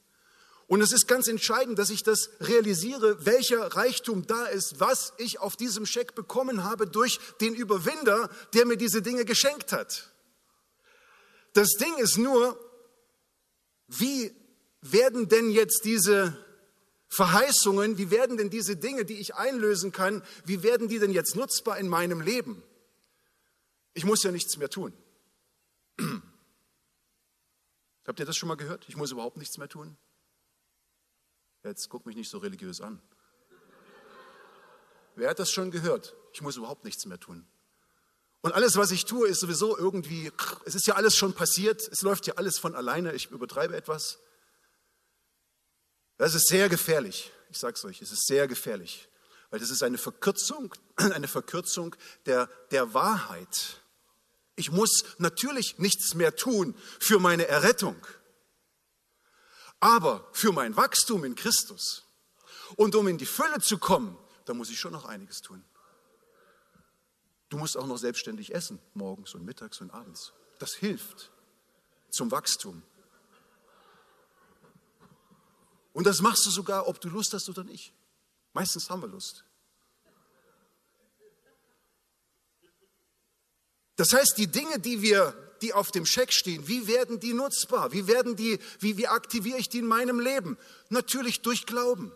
Und 0.67 0.81
es 0.81 0.91
ist 0.91 1.07
ganz 1.07 1.29
entscheidend, 1.29 1.79
dass 1.79 1.89
ich 1.89 2.03
das 2.03 2.29
realisiere, 2.41 3.25
welcher 3.25 3.67
Reichtum 3.75 4.27
da 4.27 4.45
ist, 4.47 4.79
was 4.79 5.13
ich 5.17 5.39
auf 5.39 5.55
diesem 5.55 5.85
Scheck 5.85 6.13
bekommen 6.13 6.65
habe 6.65 6.87
durch 6.87 7.19
den 7.39 7.55
Überwinder, 7.55 8.29
der 8.53 8.65
mir 8.65 8.75
diese 8.75 9.01
Dinge 9.01 9.23
geschenkt 9.23 9.71
hat. 9.71 10.11
Das 11.53 11.69
Ding 11.79 11.95
ist 11.97 12.17
nur, 12.17 12.59
wie 13.87 14.35
werden 14.81 15.29
denn 15.29 15.51
jetzt 15.51 15.85
diese 15.85 16.37
Verheißungen, 17.07 17.97
wie 17.97 18.11
werden 18.11 18.35
denn 18.35 18.49
diese 18.49 18.75
Dinge, 18.75 19.05
die 19.05 19.19
ich 19.19 19.35
einlösen 19.35 19.93
kann, 19.93 20.21
wie 20.43 20.63
werden 20.63 20.89
die 20.89 20.99
denn 20.99 21.11
jetzt 21.11 21.37
nutzbar 21.37 21.77
in 21.77 21.87
meinem 21.87 22.19
Leben? 22.19 22.61
Ich 23.93 24.03
muss 24.03 24.21
ja 24.23 24.31
nichts 24.31 24.57
mehr 24.57 24.69
tun. 24.69 24.91
Habt 28.05 28.19
ihr 28.19 28.25
das 28.25 28.35
schon 28.35 28.49
mal 28.49 28.55
gehört? 28.55 28.85
Ich 28.89 28.97
muss 28.97 29.11
überhaupt 29.11 29.37
nichts 29.37 29.57
mehr 29.57 29.69
tun. 29.69 29.97
Jetzt 31.67 31.89
guck 31.89 32.05
mich 32.05 32.15
nicht 32.15 32.29
so 32.29 32.37
religiös 32.37 32.81
an. 32.81 33.01
Wer 35.15 35.29
hat 35.29 35.39
das 35.39 35.51
schon 35.51 35.71
gehört? 35.71 36.15
Ich 36.31 36.41
muss 36.41 36.55
überhaupt 36.55 36.85
nichts 36.85 37.05
mehr 37.05 37.19
tun. 37.19 37.45
Und 38.41 38.53
alles, 38.53 38.77
was 38.77 38.91
ich 38.91 39.05
tue, 39.05 39.27
ist 39.27 39.41
sowieso 39.41 39.77
irgendwie, 39.77 40.31
es 40.65 40.75
ist 40.75 40.87
ja 40.87 40.95
alles 40.95 41.15
schon 41.15 41.33
passiert, 41.33 41.81
es 41.91 42.01
läuft 42.01 42.27
ja 42.27 42.35
alles 42.35 42.59
von 42.59 42.75
alleine, 42.75 43.13
ich 43.13 43.31
übertreibe 43.31 43.75
etwas. 43.75 44.19
Das 46.17 46.35
ist 46.35 46.47
sehr 46.47 46.69
gefährlich. 46.69 47.31
Ich 47.49 47.57
sage 47.57 47.73
es 47.73 47.83
euch, 47.83 48.01
es 48.01 48.11
ist 48.11 48.27
sehr 48.27 48.47
gefährlich, 48.47 49.09
weil 49.49 49.59
das 49.59 49.69
ist 49.69 49.83
eine 49.83 49.97
Verkürzung, 49.97 50.73
eine 50.95 51.27
Verkürzung 51.27 51.95
der, 52.25 52.49
der 52.71 52.93
Wahrheit. 52.93 53.81
Ich 54.55 54.71
muss 54.71 55.03
natürlich 55.17 55.77
nichts 55.77 56.13
mehr 56.13 56.35
tun 56.35 56.75
für 56.99 57.19
meine 57.19 57.47
Errettung. 57.47 57.95
Aber 59.79 60.27
für 60.31 60.51
mein 60.51 60.75
Wachstum 60.75 61.23
in 61.23 61.35
Christus 61.35 62.03
und 62.75 62.95
um 62.95 63.07
in 63.07 63.17
die 63.17 63.25
Fülle 63.25 63.59
zu 63.59 63.77
kommen, 63.77 64.17
da 64.45 64.53
muss 64.53 64.69
ich 64.69 64.79
schon 64.79 64.93
noch 64.93 65.05
einiges 65.05 65.41
tun. 65.41 65.63
Du 67.49 67.57
musst 67.57 67.77
auch 67.77 67.87
noch 67.87 67.97
selbstständig 67.97 68.53
essen, 68.53 68.79
morgens 68.93 69.33
und 69.33 69.45
mittags 69.45 69.79
und 69.79 69.91
abends. 69.91 70.33
Das 70.59 70.73
hilft 70.73 71.31
zum 72.09 72.31
Wachstum. 72.31 72.81
Und 75.93 76.05
das 76.05 76.21
machst 76.21 76.45
du 76.45 76.49
sogar, 76.49 76.87
ob 76.87 76.99
du 76.99 77.09
Lust 77.09 77.33
hast 77.33 77.49
oder 77.49 77.63
nicht. 77.63 77.93
Meistens 78.53 78.89
haben 78.89 79.01
wir 79.01 79.07
Lust. 79.07 79.43
Das 83.95 84.13
heißt, 84.13 84.37
die 84.37 84.47
Dinge, 84.47 84.79
die 84.79 85.01
wir 85.01 85.46
die 85.61 85.73
auf 85.73 85.91
dem 85.91 86.05
Scheck 86.05 86.33
stehen, 86.33 86.67
wie 86.67 86.87
werden 86.87 87.19
die 87.19 87.33
nutzbar? 87.33 87.91
Wie, 87.91 88.07
werden 88.07 88.35
die, 88.35 88.59
wie, 88.79 88.97
wie 88.97 89.07
aktiviere 89.07 89.57
ich 89.57 89.69
die 89.69 89.79
in 89.79 89.87
meinem 89.87 90.19
Leben? 90.19 90.57
Natürlich 90.89 91.41
durch 91.41 91.65
Glauben, 91.65 92.11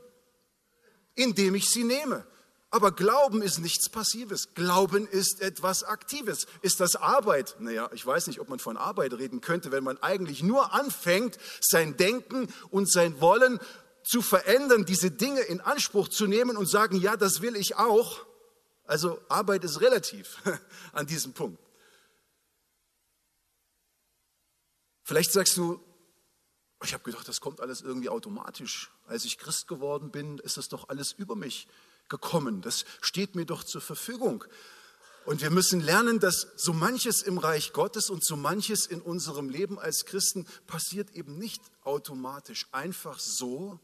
indem 1.15 1.55
ich 1.55 1.69
sie 1.69 1.83
nehme. 1.83 2.25
Aber 2.73 2.93
Glauben 2.93 3.41
ist 3.41 3.59
nichts 3.59 3.89
Passives. 3.89 4.53
Glauben 4.55 5.05
ist 5.05 5.41
etwas 5.41 5.83
Aktives. 5.83 6.47
Ist 6.61 6.79
das 6.79 6.95
Arbeit? 6.95 7.57
Naja, 7.59 7.89
ich 7.93 8.05
weiß 8.05 8.27
nicht, 8.27 8.39
ob 8.39 8.47
man 8.47 8.59
von 8.59 8.77
Arbeit 8.77 9.13
reden 9.13 9.41
könnte, 9.41 9.71
wenn 9.73 9.83
man 9.83 10.01
eigentlich 10.01 10.41
nur 10.41 10.73
anfängt, 10.73 11.37
sein 11.59 11.97
Denken 11.97 12.47
und 12.69 12.89
sein 12.89 13.19
Wollen 13.19 13.59
zu 14.03 14.21
verändern, 14.21 14.85
diese 14.85 15.11
Dinge 15.11 15.41
in 15.41 15.59
Anspruch 15.59 16.07
zu 16.07 16.27
nehmen 16.27 16.55
und 16.55 16.67
sagen, 16.67 16.95
ja, 16.95 17.17
das 17.17 17.41
will 17.41 17.57
ich 17.57 17.75
auch. 17.75 18.25
Also 18.85 19.19
Arbeit 19.27 19.65
ist 19.65 19.81
relativ 19.81 20.37
an 20.93 21.05
diesem 21.05 21.33
Punkt. 21.33 21.59
Vielleicht 25.11 25.33
sagst 25.33 25.57
du, 25.57 25.77
Ich 26.85 26.93
habe 26.93 27.03
gedacht, 27.03 27.27
das 27.27 27.41
kommt 27.41 27.59
alles 27.59 27.81
irgendwie 27.81 28.07
automatisch. 28.07 28.89
Als 29.07 29.25
ich 29.25 29.37
Christ 29.37 29.67
geworden 29.67 30.09
bin, 30.09 30.37
ist 30.37 30.55
das 30.55 30.69
doch 30.69 30.87
alles 30.87 31.11
über 31.11 31.35
mich 31.35 31.67
gekommen. 32.07 32.61
Das 32.61 32.85
steht 33.01 33.35
mir 33.35 33.45
doch 33.45 33.65
zur 33.65 33.81
Verfügung. 33.81 34.45
Und 35.25 35.41
wir 35.41 35.49
müssen 35.49 35.81
lernen, 35.81 36.21
dass 36.21 36.47
so 36.55 36.71
manches 36.71 37.23
im 37.23 37.39
Reich 37.39 37.73
Gottes 37.73 38.09
und 38.09 38.23
so 38.23 38.37
manches 38.37 38.85
in 38.85 39.01
unserem 39.01 39.49
Leben 39.49 39.77
als 39.77 40.05
Christen 40.05 40.47
passiert 40.65 41.11
eben 41.11 41.37
nicht 41.37 41.61
automatisch, 41.83 42.67
einfach 42.71 43.19
so, 43.19 43.81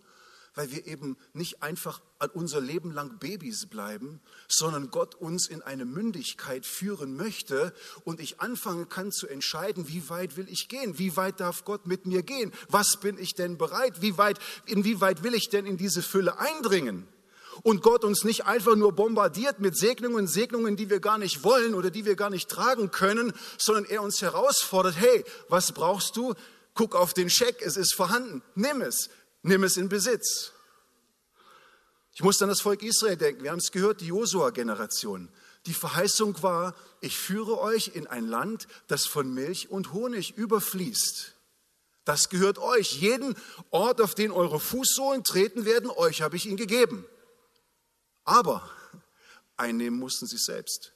weil 0.57 0.71
wir 0.71 0.87
eben 0.87 1.17
nicht 1.33 1.61
einfach 1.61 2.01
unser 2.33 2.59
Leben 2.59 2.91
lang 2.91 3.19
Babys 3.19 3.67
bleiben, 3.67 4.19
sondern 4.47 4.89
Gott 4.89 5.13
uns 5.13 5.47
in 5.47 5.61
eine 5.61 5.85
Mündigkeit 5.85 6.65
führen 6.65 7.15
möchte 7.15 7.73
und 8.05 8.19
ich 8.19 8.41
anfangen 8.41 8.89
kann 8.89 9.11
zu 9.11 9.27
entscheiden, 9.27 9.87
wie 9.87 10.09
weit 10.09 10.35
will 10.35 10.47
ich 10.49 10.67
gehen? 10.67 10.97
Wie 10.97 11.15
weit 11.15 11.39
darf 11.39 11.63
Gott 11.63 11.85
mit 11.85 12.07
mir 12.07 12.23
gehen? 12.23 12.51
Was 12.69 12.99
bin 12.99 13.19
ich 13.19 13.35
denn 13.35 13.59
bereit? 13.59 14.01
Wie 14.01 14.17
weit, 14.17 14.39
inwieweit 14.65 15.21
will 15.21 15.35
ich 15.35 15.49
denn 15.49 15.67
in 15.67 15.77
diese 15.77 16.01
Fülle 16.01 16.39
eindringen? 16.39 17.07
Und 17.61 17.83
Gott 17.83 18.03
uns 18.03 18.23
nicht 18.23 18.45
einfach 18.45 18.75
nur 18.75 18.93
bombardiert 18.93 19.59
mit 19.59 19.77
Segnungen, 19.77 20.27
Segnungen, 20.27 20.75
die 20.75 20.89
wir 20.89 20.99
gar 20.99 21.19
nicht 21.19 21.43
wollen 21.43 21.75
oder 21.75 21.91
die 21.91 22.05
wir 22.05 22.15
gar 22.15 22.31
nicht 22.31 22.49
tragen 22.49 22.89
können, 22.89 23.31
sondern 23.59 23.85
er 23.85 24.01
uns 24.01 24.23
herausfordert, 24.23 24.95
hey, 24.97 25.23
was 25.49 25.71
brauchst 25.71 26.17
du? 26.17 26.33
Guck 26.73 26.95
auf 26.95 27.13
den 27.13 27.29
Scheck, 27.29 27.61
es 27.61 27.77
ist 27.77 27.93
vorhanden, 27.93 28.41
nimm 28.55 28.81
es. 28.81 29.09
Nimm 29.41 29.63
es 29.63 29.77
in 29.77 29.89
Besitz. 29.89 30.51
Ich 32.13 32.23
muss 32.23 32.41
an 32.41 32.49
das 32.49 32.61
Volk 32.61 32.81
Israel 32.81 33.15
denken. 33.15 33.43
Wir 33.43 33.51
haben 33.51 33.59
es 33.59 33.71
gehört, 33.71 34.01
die 34.01 34.07
Josua-Generation. 34.07 35.29
Die 35.67 35.73
Verheißung 35.73 36.41
war, 36.41 36.75
ich 37.01 37.17
führe 37.17 37.59
euch 37.59 37.91
in 37.93 38.07
ein 38.07 38.25
Land, 38.25 38.67
das 38.87 39.05
von 39.05 39.33
Milch 39.33 39.69
und 39.69 39.93
Honig 39.93 40.35
überfließt. 40.35 41.33
Das 42.05 42.29
gehört 42.29 42.57
euch. 42.57 42.93
Jeden 42.93 43.35
Ort, 43.69 43.99
auf 43.99 44.15
den 44.15 44.31
eure 44.31 44.59
Fußsohlen 44.59 45.23
treten 45.23 45.65
werden, 45.65 45.89
euch 45.89 46.21
habe 46.21 46.37
ich 46.37 46.45
ihn 46.45 46.55
gegeben. 46.55 47.05
Aber 48.23 48.67
einnehmen 49.57 49.99
mussten 49.99 50.25
sie 50.25 50.37
selbst. 50.37 50.93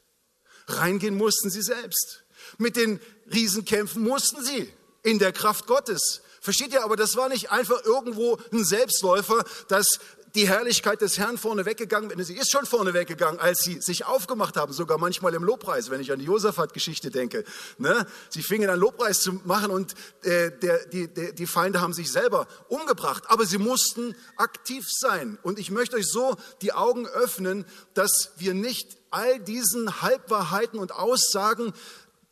Reingehen 0.68 1.18
mussten 1.18 1.50
sie 1.50 1.62
selbst. 1.62 2.24
Mit 2.58 2.78
den 2.78 3.00
Riesen 3.32 3.66
kämpfen 3.66 4.04
mussten 4.04 4.44
sie 4.44 4.72
in 5.04 5.20
der 5.20 5.34
Kraft 5.34 5.68
Gottes. 5.68 6.22
Versteht 6.42 6.74
ihr, 6.74 6.84
aber 6.84 6.96
das 6.96 7.16
war 7.16 7.30
nicht 7.30 7.52
einfach 7.52 7.86
irgendwo 7.86 8.38
ein 8.52 8.66
Selbstläufer, 8.66 9.46
dass 9.68 10.00
die 10.34 10.48
Herrlichkeit 10.48 11.02
des 11.02 11.20
Herrn 11.20 11.38
vorne 11.38 11.66
weggegangen. 11.66 12.24
Sie 12.24 12.36
ist 12.36 12.52
schon 12.52 12.66
vorne 12.66 12.94
weggegangen, 12.96 13.40
als 13.40 13.60
sie 13.60 13.80
sich 13.82 14.06
aufgemacht 14.06 14.58
haben, 14.58 14.74
sogar 14.74 14.98
manchmal 14.98 15.36
im 15.36 15.44
Lobpreis, 15.44 15.92
wenn 15.92 16.02
ich 16.02 16.12
an 16.12 16.20
die 16.20 16.26
Josaphat-Geschichte 16.26 17.12
denke. 17.12 17.44
Ne? 17.78 18.08
Sie 18.30 18.42
fingen 18.42 18.70
an, 18.70 18.80
Lobpreis 18.80 19.22
zu 19.22 19.34
machen 19.46 19.72
und 19.72 19.94
äh, 20.24 20.52
der, 20.52 20.86
die, 20.88 21.08
der, 21.08 21.34
die 21.34 21.46
Feinde 21.46 21.82
haben 21.82 21.94
sich 21.94 22.12
selber 22.12 22.48
umgebracht. 22.70 23.26
Aber 23.28 23.46
sie 23.46 23.58
mussten 23.58 24.16
aktiv 24.38 24.88
sein. 24.90 25.38
Und 25.44 25.60
ich 25.60 25.70
möchte 25.70 25.98
euch 25.98 26.08
so 26.08 26.38
die 26.62 26.74
Augen 26.74 27.08
öffnen, 27.08 27.66
dass 27.94 28.32
wir 28.38 28.54
nicht 28.54 28.98
all 29.12 29.40
diesen 29.40 30.02
Halbwahrheiten 30.02 30.80
und 30.80 30.94
Aussagen 30.94 31.74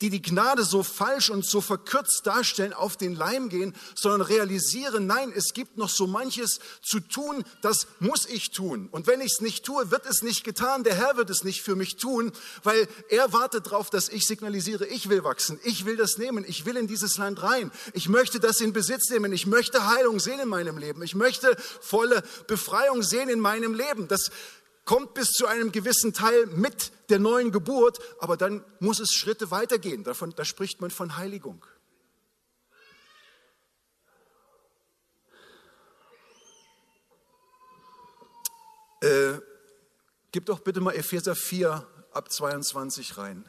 die 0.01 0.09
die 0.09 0.21
Gnade 0.21 0.63
so 0.63 0.83
falsch 0.83 1.29
und 1.29 1.45
so 1.45 1.59
verkürzt 1.61 2.21
darstellen, 2.25 2.73
auf 2.73 2.95
den 2.95 3.15
Leim 3.15 3.49
gehen, 3.49 3.75
sondern 3.95 4.21
realisieren, 4.21 5.07
nein, 5.07 5.33
es 5.35 5.53
gibt 5.53 5.77
noch 5.77 5.89
so 5.89 6.07
manches 6.07 6.59
zu 6.81 6.99
tun, 6.99 7.43
das 7.61 7.87
muss 7.99 8.25
ich 8.25 8.51
tun. 8.51 8.87
Und 8.91 9.07
wenn 9.07 9.19
ich 9.19 9.33
es 9.33 9.41
nicht 9.41 9.65
tue, 9.65 9.91
wird 9.91 10.05
es 10.05 10.21
nicht 10.21 10.43
getan, 10.43 10.83
der 10.83 10.95
Herr 10.95 11.17
wird 11.17 11.29
es 11.29 11.43
nicht 11.43 11.61
für 11.61 11.75
mich 11.75 11.97
tun, 11.97 12.31
weil 12.63 12.87
er 13.09 13.33
wartet 13.33 13.67
darauf, 13.67 13.89
dass 13.89 14.07
ich 14.09 14.25
signalisiere, 14.25 14.85
ich 14.87 15.09
will 15.09 15.23
wachsen, 15.23 15.59
ich 15.63 15.85
will 15.85 15.97
das 15.97 16.17
nehmen, 16.17 16.45
ich 16.47 16.65
will 16.65 16.77
in 16.77 16.87
dieses 16.87 17.17
Land 17.17 17.43
rein, 17.43 17.71
ich 17.93 18.07
möchte 18.07 18.39
das 18.39 18.61
in 18.61 18.71
Besitz 18.71 19.09
nehmen, 19.09 19.33
ich 19.33 19.47
möchte 19.47 19.87
Heilung 19.87 20.19
sehen 20.19 20.39
in 20.39 20.49
meinem 20.49 20.77
Leben, 20.77 21.03
ich 21.03 21.15
möchte 21.15 21.57
volle 21.81 22.23
Befreiung 22.47 23.03
sehen 23.03 23.29
in 23.29 23.39
meinem 23.39 23.73
Leben. 23.73 24.07
Das 24.07 24.31
kommt 24.89 25.13
bis 25.13 25.33
zu 25.33 25.45
einem 25.45 25.71
gewissen 25.71 26.15
Teil 26.15 26.47
mit 26.47 26.91
der 27.09 27.19
neuen 27.19 27.51
Geburt, 27.51 27.99
aber 28.17 28.37
dann 28.37 28.65
muss 28.79 28.99
es 28.99 29.13
Schritte 29.13 29.51
weitergehen. 29.51 30.03
Davon, 30.03 30.33
da 30.35 30.43
spricht 30.43 30.81
man 30.81 30.89
von 30.89 31.15
Heiligung. 31.15 31.63
Äh, 39.01 39.33
gib 40.31 40.47
doch 40.47 40.61
bitte 40.61 40.81
mal 40.81 40.95
Epheser 40.95 41.35
4 41.35 41.85
ab 42.11 42.31
22 42.31 43.19
rein. 43.19 43.47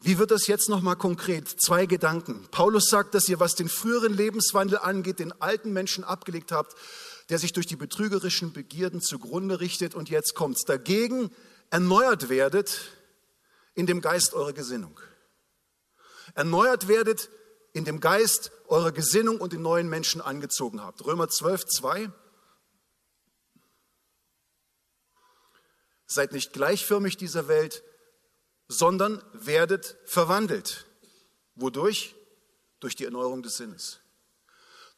Wie 0.00 0.18
wird 0.18 0.30
das 0.30 0.46
jetzt 0.46 0.68
nochmal 0.68 0.96
konkret? 0.96 1.48
Zwei 1.48 1.86
Gedanken. 1.86 2.46
Paulus 2.50 2.90
sagt, 2.90 3.14
dass 3.14 3.30
ihr, 3.30 3.40
was 3.40 3.54
den 3.54 3.70
früheren 3.70 4.12
Lebenswandel 4.12 4.76
angeht, 4.76 5.20
den 5.20 5.32
alten 5.40 5.72
Menschen 5.72 6.04
abgelegt 6.04 6.52
habt 6.52 6.76
der 7.28 7.38
sich 7.38 7.52
durch 7.52 7.66
die 7.66 7.76
betrügerischen 7.76 8.52
Begierden 8.52 9.00
zugrunde 9.00 9.60
richtet. 9.60 9.94
Und 9.94 10.08
jetzt 10.08 10.34
kommt's. 10.34 10.64
Dagegen 10.64 11.30
erneuert 11.70 12.28
werdet 12.28 12.80
in 13.74 13.86
dem 13.86 14.00
Geist 14.00 14.34
eurer 14.34 14.52
Gesinnung. 14.52 14.98
Erneuert 16.34 16.88
werdet 16.88 17.30
in 17.72 17.84
dem 17.84 18.00
Geist 18.00 18.50
eurer 18.68 18.92
Gesinnung 18.92 19.40
und 19.40 19.52
den 19.52 19.62
neuen 19.62 19.88
Menschen 19.88 20.20
angezogen 20.20 20.82
habt. 20.82 21.04
Römer 21.04 21.28
12, 21.28 21.66
2. 21.66 22.10
Seid 26.06 26.32
nicht 26.32 26.54
gleichförmig 26.54 27.18
dieser 27.18 27.48
Welt, 27.48 27.82
sondern 28.68 29.22
werdet 29.32 29.96
verwandelt. 30.06 30.86
Wodurch? 31.54 32.14
Durch 32.80 32.94
die 32.94 33.04
Erneuerung 33.04 33.42
des 33.42 33.56
Sinnes 33.56 34.00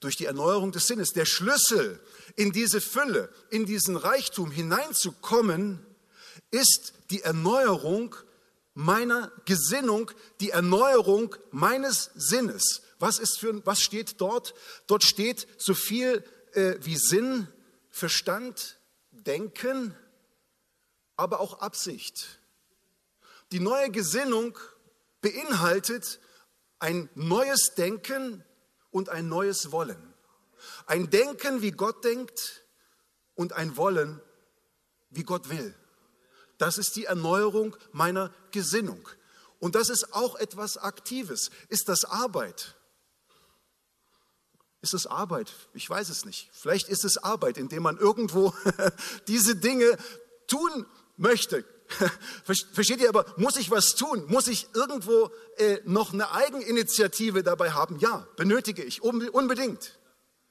durch 0.01 0.17
die 0.17 0.25
Erneuerung 0.25 0.73
des 0.73 0.87
Sinnes. 0.87 1.11
Der 1.11 1.27
Schlüssel 1.27 2.01
in 2.37 2.53
diese 2.53 2.81
Fülle, 2.81 3.33
in 3.51 3.67
diesen 3.67 3.97
Reichtum 3.97 4.51
hineinzukommen, 4.51 5.85
ist 6.51 6.95
die 7.11 7.23
Erneuerung 7.23 8.17
meiner 8.75 9.31
Gesinnung, 9.45 10.11
die 10.41 10.51
Erneuerung 10.51 11.37
meines 11.51 12.11
Sinnes. 12.15 12.83
Was, 12.99 13.19
ist 13.19 13.39
für, 13.39 13.65
was 13.67 13.81
steht 13.81 14.21
dort? 14.21 14.55
Dort 14.87 15.05
steht 15.05 15.47
so 15.59 15.75
viel 15.75 16.25
äh, 16.53 16.75
wie 16.81 16.97
Sinn, 16.97 17.49
Verstand, 17.91 18.79
Denken, 19.11 19.95
aber 21.17 21.41
auch 21.41 21.61
Absicht. 21.61 22.41
Die 23.53 23.61
neue 23.61 23.91
Gesinnung 23.91 24.57
beinhaltet 25.21 26.21
ein 26.79 27.11
neues 27.15 27.75
Denken, 27.75 28.45
und 28.91 29.09
ein 29.09 29.29
neues 29.29 29.73
Wollen. 29.73 30.15
Ein 30.87 31.11
Denken, 31.11 31.63
wie 31.63 31.71
Gott 31.71 32.05
denkt 32.05 32.65
und 33.35 33.53
ein 33.53 33.77
Wollen, 33.77 34.21
wie 35.11 35.23
Gott 35.23 35.49
will. 35.49 35.75
Das 36.59 36.77
ist 36.77 36.95
die 36.97 37.07
Erneuerung 37.07 37.77
meiner 37.93 38.33
Gesinnung. 38.51 39.09
Und 39.59 39.75
das 39.75 39.89
ist 39.89 40.13
auch 40.13 40.37
etwas 40.37 40.77
Aktives. 40.77 41.51
Ist 41.69 41.89
das 41.89 42.05
Arbeit? 42.05 42.75
Ist 44.83 44.95
es 44.95 45.07
Arbeit? 45.07 45.53
Ich 45.75 45.89
weiß 45.89 46.09
es 46.09 46.25
nicht. 46.25 46.51
Vielleicht 46.53 46.89
ist 46.89 47.05
es 47.05 47.19
Arbeit, 47.19 47.59
indem 47.59 47.83
man 47.83 47.99
irgendwo 47.99 48.55
diese 49.27 49.57
Dinge 49.57 49.97
tun 50.47 50.87
möchte, 51.17 51.65
Versteht 52.73 53.01
ihr 53.01 53.09
aber, 53.09 53.27
muss 53.37 53.57
ich 53.57 53.71
was 53.71 53.95
tun? 53.95 54.25
Muss 54.29 54.49
ich 54.49 54.69
irgendwo 54.75 55.31
äh, 55.57 55.79
noch 55.85 56.13
eine 56.13 56.33
Eigeninitiative 56.33 57.43
dabei 57.43 57.73
haben? 57.73 57.99
Ja, 57.99 58.27
benötige 58.37 58.83
ich 58.83 59.03
unbedingt. 59.03 59.99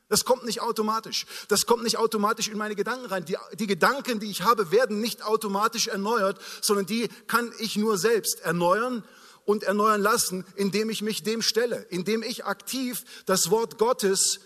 Das 0.09 0.25
kommt 0.25 0.43
nicht 0.43 0.61
automatisch. 0.61 1.27
Das 1.49 1.67
kommt 1.67 1.83
nicht 1.83 1.97
automatisch 1.97 2.47
in 2.47 2.57
meine 2.57 2.75
Gedanken 2.75 3.05
rein. 3.05 3.25
Die, 3.25 3.37
die 3.53 3.67
Gedanken, 3.67 4.19
die 4.19 4.31
ich 4.31 4.41
habe, 4.41 4.71
werden 4.71 4.99
nicht 4.99 5.23
automatisch 5.23 5.87
erneuert, 5.87 6.39
sondern 6.61 6.87
die 6.87 7.09
kann 7.27 7.53
ich 7.59 7.77
nur 7.77 7.97
selbst 7.97 8.39
erneuern 8.41 9.03
und 9.45 9.63
erneuern 9.63 10.01
lassen, 10.01 10.45
indem 10.55 10.89
ich 10.89 11.03
mich 11.03 11.23
dem 11.23 11.43
stelle, 11.43 11.85
indem 11.89 12.23
ich 12.23 12.45
aktiv 12.45 13.03
das 13.27 13.51
Wort 13.51 13.77
Gottes 13.77 14.39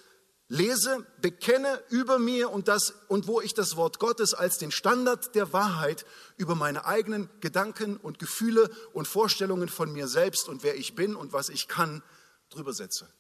lese, 0.48 1.06
bekenne 1.22 1.82
über 1.90 2.20
mir 2.20 2.52
und, 2.52 2.68
das, 2.68 2.94
und 3.08 3.28
wo 3.28 3.42
ich 3.42 3.54
das 3.54 3.76
Wort 3.76 4.00
Gottes 4.00 4.34
als 4.34 4.58
den 4.58 4.72
Standard 4.72 5.36
der 5.36 5.54
Wahrheit 5.54 6.06
über 6.38 6.56
meine 6.56 6.86
eigenen 6.86 7.30
Gedanken 7.40 7.98
und 7.98 8.20
Gefühle 8.20 8.70
und 8.94 9.08
Vorstellungen 9.08 9.70
von 9.70 9.92
mir 9.92 10.08
selbst 10.08 10.48
und 10.50 10.64
wer 10.64 10.76
ich 10.76 10.96
bin 10.96 11.16
und 11.16 11.34
was 11.34 11.50
ich 11.50 11.68
kann, 11.68 12.04
drüber 12.50 12.74
setze. 12.74 13.12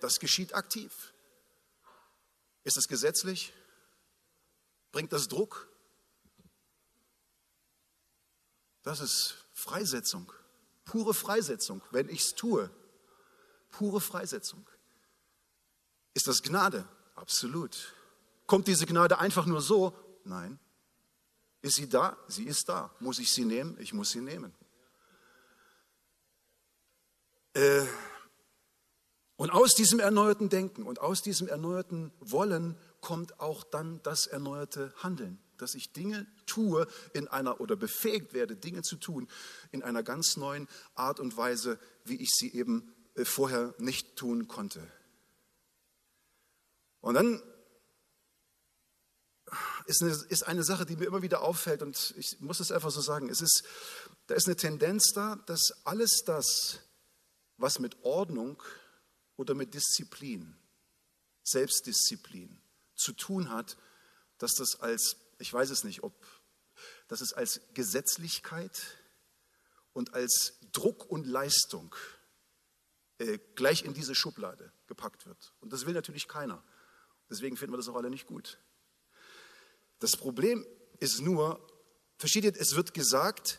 Das 0.00 0.20
geschieht 0.20 0.54
aktiv. 0.54 1.12
Ist 2.62 2.76
es 2.76 2.88
gesetzlich? 2.88 3.52
Bringt 4.92 5.12
das 5.12 5.28
Druck? 5.28 5.68
Das 8.84 9.00
ist 9.00 9.36
Freisetzung, 9.54 10.30
pure 10.84 11.14
Freisetzung, 11.14 11.82
wenn 11.90 12.08
ich 12.08 12.20
es 12.20 12.34
tue. 12.34 12.70
Pure 13.70 14.00
Freisetzung. 14.00 14.64
Ist 16.14 16.28
das 16.28 16.42
Gnade? 16.42 16.86
Absolut. 17.14 17.94
Kommt 18.46 18.66
diese 18.68 18.86
Gnade 18.86 19.18
einfach 19.18 19.46
nur 19.46 19.60
so? 19.60 19.92
Nein. 20.24 20.58
Ist 21.62 21.76
sie 21.76 21.88
da? 21.88 22.16
Sie 22.28 22.44
ist 22.44 22.68
da. 22.68 22.94
Muss 23.00 23.18
ich 23.18 23.32
sie 23.32 23.44
nehmen? 23.44 23.76
Ich 23.80 23.92
muss 23.92 24.10
sie 24.10 24.20
nehmen. 24.20 24.54
Äh, 27.54 27.84
Und 29.36 29.50
aus 29.50 29.74
diesem 29.74 29.98
erneuerten 29.98 30.48
Denken 30.48 30.84
und 30.84 31.00
aus 31.00 31.20
diesem 31.20 31.48
erneuerten 31.48 32.12
Wollen 32.20 32.76
kommt 33.00 33.40
auch 33.40 33.64
dann 33.64 34.00
das 34.02 34.26
erneuerte 34.26 34.94
Handeln, 35.02 35.38
dass 35.58 35.74
ich 35.74 35.92
Dinge 35.92 36.26
tue 36.46 36.86
in 37.14 37.26
einer 37.28 37.60
oder 37.60 37.76
befähigt 37.76 38.32
werde, 38.32 38.56
Dinge 38.56 38.82
zu 38.82 38.96
tun 38.96 39.28
in 39.72 39.82
einer 39.82 40.02
ganz 40.02 40.36
neuen 40.36 40.68
Art 40.94 41.18
und 41.18 41.36
Weise, 41.36 41.78
wie 42.04 42.16
ich 42.16 42.30
sie 42.30 42.54
eben 42.54 42.94
äh, 43.16 43.24
vorher 43.24 43.74
nicht 43.78 44.16
tun 44.16 44.46
konnte. 44.46 44.86
Und 47.04 47.12
dann 47.12 47.42
ist 49.84 50.00
eine, 50.00 50.12
ist 50.12 50.42
eine 50.44 50.62
Sache, 50.62 50.86
die 50.86 50.96
mir 50.96 51.04
immer 51.04 51.20
wieder 51.20 51.42
auffällt 51.42 51.82
und 51.82 52.14
ich 52.16 52.40
muss 52.40 52.60
es 52.60 52.72
einfach 52.72 52.90
so 52.90 53.02
sagen. 53.02 53.28
Es 53.28 53.42
ist, 53.42 53.62
da 54.26 54.34
ist 54.34 54.46
eine 54.46 54.56
Tendenz 54.56 55.12
da, 55.12 55.36
dass 55.44 55.84
alles 55.84 56.22
das, 56.24 56.80
was 57.58 57.78
mit 57.78 58.02
Ordnung 58.04 58.62
oder 59.36 59.52
mit 59.52 59.74
Disziplin, 59.74 60.56
Selbstdisziplin 61.42 62.58
zu 62.94 63.12
tun 63.12 63.50
hat, 63.50 63.76
dass 64.38 64.54
das 64.54 64.80
als, 64.80 65.18
ich 65.38 65.52
weiß 65.52 65.68
es 65.68 65.84
nicht, 65.84 66.04
ob, 66.04 66.14
dass 67.08 67.20
es 67.20 67.34
als 67.34 67.60
Gesetzlichkeit 67.74 68.80
und 69.92 70.14
als 70.14 70.54
Druck 70.72 71.04
und 71.10 71.26
Leistung 71.26 71.94
äh, 73.18 73.38
gleich 73.56 73.84
in 73.84 73.92
diese 73.92 74.14
Schublade 74.14 74.72
gepackt 74.86 75.26
wird. 75.26 75.52
Und 75.60 75.74
das 75.74 75.84
will 75.84 75.92
natürlich 75.92 76.28
keiner. 76.28 76.64
Deswegen 77.34 77.56
finden 77.56 77.72
wir 77.72 77.78
das 77.78 77.88
auch 77.88 77.96
alle 77.96 78.10
nicht 78.10 78.28
gut. 78.28 78.60
Das 79.98 80.16
Problem 80.16 80.64
ist 81.00 81.20
nur, 81.20 81.66
versteht 82.16 82.44
ihr, 82.44 82.54
es 82.56 82.76
wird 82.76 82.94
gesagt, 82.94 83.58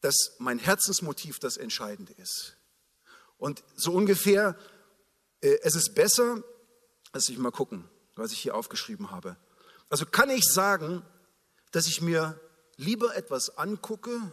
dass 0.00 0.36
mein 0.38 0.58
Herzensmotiv 0.58 1.38
das 1.38 1.58
Entscheidende 1.58 2.14
ist. 2.14 2.56
Und 3.36 3.62
so 3.74 3.92
ungefähr, 3.92 4.56
äh, 5.42 5.58
es 5.60 5.74
ist 5.74 5.94
besser, 5.94 6.42
lass 7.12 7.28
ich 7.28 7.36
mal 7.36 7.50
gucken, 7.50 7.90
was 8.14 8.32
ich 8.32 8.40
hier 8.40 8.54
aufgeschrieben 8.54 9.10
habe. 9.10 9.36
Also 9.90 10.06
kann 10.06 10.30
ich 10.30 10.44
sagen, 10.44 11.04
dass 11.72 11.88
ich 11.88 12.00
mir 12.00 12.40
lieber 12.76 13.14
etwas 13.16 13.58
angucke 13.58 14.32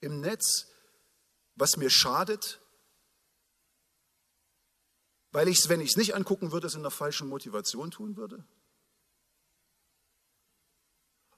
im 0.00 0.18
Netz, 0.18 0.72
was 1.54 1.76
mir 1.76 1.88
schadet, 1.88 2.60
weil 5.32 5.48
ich 5.48 5.58
es, 5.58 5.68
wenn 5.68 5.80
ich 5.80 5.90
es 5.90 5.96
nicht 5.96 6.14
angucken 6.14 6.52
würde, 6.52 6.66
es 6.66 6.74
in 6.74 6.82
der 6.82 6.90
falschen 6.90 7.28
Motivation 7.28 7.90
tun 7.90 8.16
würde? 8.16 8.44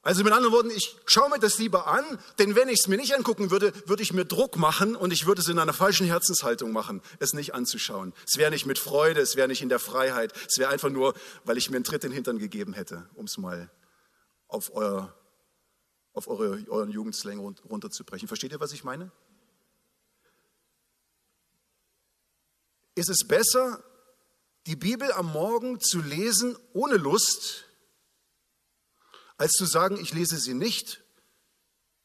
Also 0.05 0.23
mit 0.23 0.35
anderen 0.35 0.53
Worten, 0.53 0.71
ich 0.71 0.97
schaue 1.07 1.31
mir 1.31 1.39
das 1.39 1.59
lieber 1.59 1.87
an, 1.87 2.05
denn 2.39 2.55
wenn 2.55 2.69
ich 2.69 2.81
es 2.81 2.89
mir 2.89 2.99
nicht 2.99 3.15
angucken 3.15 3.51
würde, 3.51 3.73
würde 3.87 4.03
ich 4.03 4.13
mir 4.13 4.27
Druck 4.27 4.59
machen 4.59 4.97
und 4.97 5.15
ich 5.15 5.25
würde 5.25 5.41
es 5.41 5.49
in 5.49 5.59
einer 5.59 5.73
falschen 5.73 6.07
Herzenshaltung 6.07 6.73
machen, 6.73 7.01
es 7.21 7.33
nicht 7.33 7.55
anzuschauen. 7.55 8.13
Es 8.27 8.37
wäre 8.37 8.51
nicht 8.51 8.67
mit 8.67 8.79
Freude, 8.79 9.23
es 9.23 9.35
wäre 9.35 9.49
nicht 9.49 9.63
in 9.63 9.71
der 9.71 9.79
Freiheit, 9.79 10.35
es 10.47 10.59
wäre 10.59 10.71
einfach 10.71 10.91
nur, 10.91 11.15
weil 11.45 11.57
ich 11.57 11.71
mir 11.71 11.77
einen 11.77 11.85
Tritt 11.85 12.05
in 12.05 12.11
den 12.11 12.17
Hintern 12.17 12.39
gegeben 12.39 12.75
hätte, 12.75 13.09
um 13.15 13.25
es 13.25 13.39
mal 13.39 13.71
auf, 14.47 14.71
euer, 14.75 15.15
auf 16.13 16.29
eure, 16.29 16.63
euren 16.69 16.91
Jugendslang 16.91 17.39
runterzubrechen. 17.39 18.29
Versteht 18.29 18.53
ihr, 18.53 18.61
was 18.61 18.73
ich 18.73 18.85
meine? 18.85 19.11
Ist 22.95 23.09
es 23.09 23.27
besser, 23.27 23.83
die 24.67 24.77
Bibel 24.77 25.13
am 25.13 25.33
Morgen 25.33 25.81
zu 25.81 26.01
lesen 26.01 26.57
ohne 26.73 26.97
Lust, 26.97 27.65
als 29.37 29.53
zu 29.53 29.67
sagen, 29.67 29.99
ich 30.01 30.15
lese 30.15 30.39
sie 30.39 30.55
nicht, 30.55 31.03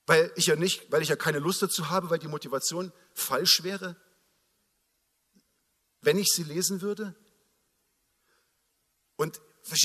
weil 0.06 0.32
ich 0.36 0.48
ja 0.48 0.56
nicht, 0.56 0.92
weil 0.92 1.02
ich 1.02 1.10
ja 1.10 1.16
keine 1.16 1.40
Lust 1.40 1.62
dazu 1.62 1.90
habe, 1.90 2.10
weil 2.10 2.20
die 2.20 2.28
Motivation 2.28 2.92
falsch 3.14 3.64
wäre, 3.64 3.96
wenn 6.02 6.18
ich 6.18 6.28
sie 6.28 6.44
lesen 6.44 6.82
würde. 6.82 7.16
Und 9.16 9.40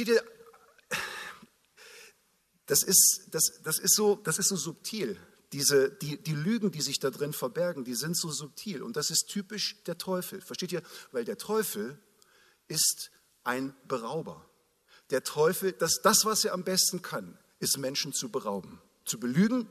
ihr, 0.08 0.25
das 2.66 2.82
ist, 2.82 3.28
das, 3.28 3.61
das 3.62 3.78
ist, 3.78 3.94
so, 3.94 4.16
das 4.16 4.38
ist 4.38 4.49
so 4.49 4.56
subtil. 4.56 5.20
Diese, 5.54 5.88
die, 5.88 6.21
die 6.21 6.34
Lügen, 6.34 6.73
die 6.73 6.82
sich 6.82 6.99
da 6.99 7.10
drin 7.10 7.32
verbergen, 7.32 7.84
die 7.84 7.95
sind 7.95 8.17
so 8.17 8.28
subtil. 8.28 8.82
Und 8.82 8.97
das 8.97 9.10
ist 9.10 9.28
typisch 9.28 9.76
der 9.84 9.97
Teufel. 9.97 10.40
Versteht 10.40 10.73
ihr? 10.73 10.82
Weil 11.12 11.25
der 11.25 11.38
Teufel 11.38 11.97
ist 12.67 13.12
ein 13.45 13.73
Berauber. 13.86 14.45
Der 15.10 15.23
Teufel, 15.23 15.71
das, 15.71 16.00
das, 16.02 16.25
was 16.25 16.45
er 16.45 16.54
am 16.54 16.64
besten 16.64 17.02
kann, 17.02 17.38
ist 17.60 17.78
Menschen 17.78 18.12
zu 18.12 18.30
berauben, 18.30 18.82
zu 19.04 19.21
belügen 19.21 19.69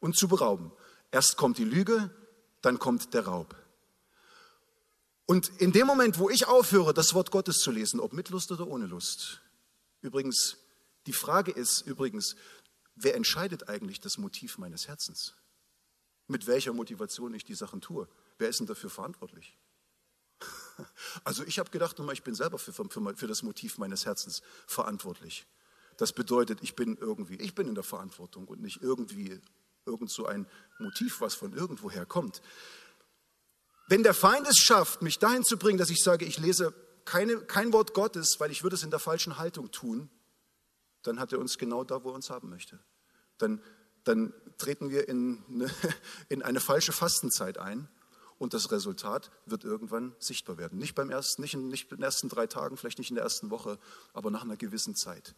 und 0.00 0.16
zu 0.16 0.26
berauben. 0.26 0.72
Erst 1.12 1.36
kommt 1.36 1.58
die 1.58 1.64
Lüge, 1.64 2.10
dann 2.60 2.80
kommt 2.80 3.14
der 3.14 3.26
Raub. 3.26 3.54
Und 5.26 5.52
in 5.58 5.70
dem 5.70 5.86
Moment, 5.86 6.18
wo 6.18 6.28
ich 6.28 6.48
aufhöre, 6.48 6.92
das 6.92 7.14
Wort 7.14 7.30
Gottes 7.30 7.58
zu 7.58 7.70
lesen, 7.70 8.00
ob 8.00 8.14
mit 8.14 8.30
Lust 8.30 8.50
oder 8.50 8.66
ohne 8.66 8.86
Lust, 8.86 9.42
übrigens, 10.02 10.56
die 11.06 11.12
Frage 11.12 11.52
ist 11.52 11.82
übrigens, 11.82 12.34
wer 13.02 13.14
entscheidet 13.14 13.68
eigentlich 13.68 14.00
das 14.00 14.18
Motiv 14.18 14.58
meines 14.58 14.88
Herzens? 14.88 15.34
Mit 16.26 16.46
welcher 16.46 16.72
Motivation 16.72 17.34
ich 17.34 17.44
die 17.44 17.54
Sachen 17.54 17.80
tue? 17.80 18.08
Wer 18.38 18.48
ist 18.48 18.60
denn 18.60 18.66
dafür 18.66 18.90
verantwortlich? 18.90 19.56
Also 21.24 21.44
ich 21.44 21.58
habe 21.58 21.68
gedacht, 21.68 21.98
ich 22.12 22.22
bin 22.22 22.34
selber 22.34 22.58
für, 22.58 22.72
für, 22.72 22.88
für 22.88 23.26
das 23.26 23.42
Motiv 23.42 23.76
meines 23.76 24.06
Herzens 24.06 24.40
verantwortlich. 24.66 25.46
Das 25.98 26.14
bedeutet, 26.14 26.60
ich 26.62 26.74
bin 26.74 26.96
irgendwie, 26.96 27.34
ich 27.34 27.54
bin 27.54 27.68
in 27.68 27.74
der 27.74 27.84
Verantwortung 27.84 28.48
und 28.48 28.62
nicht 28.62 28.80
irgendwie 28.80 29.38
irgend 29.84 30.10
so 30.10 30.24
ein 30.24 30.46
Motiv, 30.78 31.20
was 31.20 31.34
von 31.34 31.52
irgendwoher 31.52 32.06
kommt. 32.06 32.40
Wenn 33.88 34.02
der 34.02 34.14
Feind 34.14 34.48
es 34.48 34.56
schafft, 34.56 35.02
mich 35.02 35.18
dahin 35.18 35.44
zu 35.44 35.58
bringen, 35.58 35.76
dass 35.76 35.90
ich 35.90 36.02
sage, 36.02 36.24
ich 36.24 36.38
lese 36.38 36.72
keine, 37.04 37.36
kein 37.42 37.74
Wort 37.74 37.92
Gottes, 37.92 38.36
weil 38.38 38.50
ich 38.50 38.62
würde 38.62 38.76
es 38.76 38.82
in 38.82 38.90
der 38.90 39.00
falschen 39.00 39.36
Haltung 39.36 39.70
tun, 39.70 40.08
dann 41.02 41.20
hat 41.20 41.32
er 41.32 41.38
uns 41.38 41.58
genau 41.58 41.84
da, 41.84 42.04
wo 42.04 42.10
er 42.10 42.14
uns 42.14 42.30
haben 42.30 42.50
möchte. 42.50 42.78
Dann, 43.38 43.62
dann 44.04 44.32
treten 44.58 44.90
wir 44.90 45.08
in 45.08 45.42
eine, 45.48 45.70
in 46.28 46.42
eine 46.42 46.60
falsche 46.60 46.92
Fastenzeit 46.92 47.58
ein 47.58 47.88
und 48.40 48.54
das 48.54 48.70
Resultat 48.72 49.30
wird 49.44 49.64
irgendwann 49.64 50.16
sichtbar 50.18 50.56
werden. 50.56 50.78
Nicht, 50.78 50.94
beim 50.94 51.10
ersten, 51.10 51.42
nicht, 51.42 51.52
in, 51.52 51.68
nicht 51.68 51.90
in 51.90 51.98
den 51.98 52.02
ersten 52.02 52.30
drei 52.30 52.46
Tagen, 52.46 52.78
vielleicht 52.78 52.98
nicht 52.98 53.10
in 53.10 53.16
der 53.16 53.24
ersten 53.24 53.50
Woche, 53.50 53.78
aber 54.14 54.30
nach 54.30 54.42
einer 54.42 54.56
gewissen 54.56 54.96
Zeit. 54.96 55.34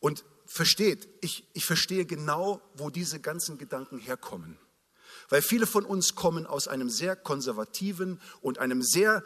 Und 0.00 0.24
versteht, 0.44 1.08
ich, 1.20 1.48
ich 1.52 1.64
verstehe 1.64 2.04
genau, 2.04 2.60
wo 2.74 2.90
diese 2.90 3.20
ganzen 3.20 3.58
Gedanken 3.58 3.98
herkommen. 3.98 4.58
Weil 5.28 5.40
viele 5.40 5.68
von 5.68 5.84
uns 5.84 6.16
kommen 6.16 6.46
aus 6.46 6.66
einem 6.66 6.90
sehr 6.90 7.14
konservativen 7.14 8.20
und 8.40 8.58
einem 8.58 8.82
sehr 8.82 9.22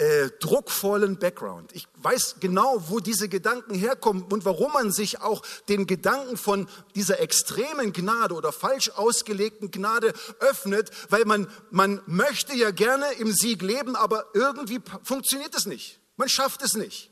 äh, 0.00 0.30
druckvollen 0.40 1.18
Background. 1.18 1.72
Ich 1.74 1.86
weiß 1.96 2.36
genau, 2.40 2.82
wo 2.88 3.00
diese 3.00 3.28
Gedanken 3.28 3.74
herkommen 3.74 4.22
und 4.22 4.46
warum 4.46 4.72
man 4.72 4.90
sich 4.90 5.20
auch 5.20 5.42
den 5.68 5.86
Gedanken 5.86 6.38
von 6.38 6.70
dieser 6.94 7.20
extremen 7.20 7.92
Gnade 7.92 8.34
oder 8.34 8.50
falsch 8.50 8.88
ausgelegten 8.88 9.70
Gnade 9.70 10.14
öffnet, 10.38 10.90
weil 11.10 11.26
man, 11.26 11.48
man 11.70 12.00
möchte 12.06 12.54
ja 12.54 12.70
gerne 12.70 13.12
im 13.18 13.30
Sieg 13.30 13.60
leben, 13.60 13.94
aber 13.94 14.24
irgendwie 14.32 14.80
funktioniert 15.02 15.54
es 15.54 15.66
nicht. 15.66 16.00
Man 16.16 16.30
schafft 16.30 16.62
es 16.62 16.72
nicht. 16.72 17.10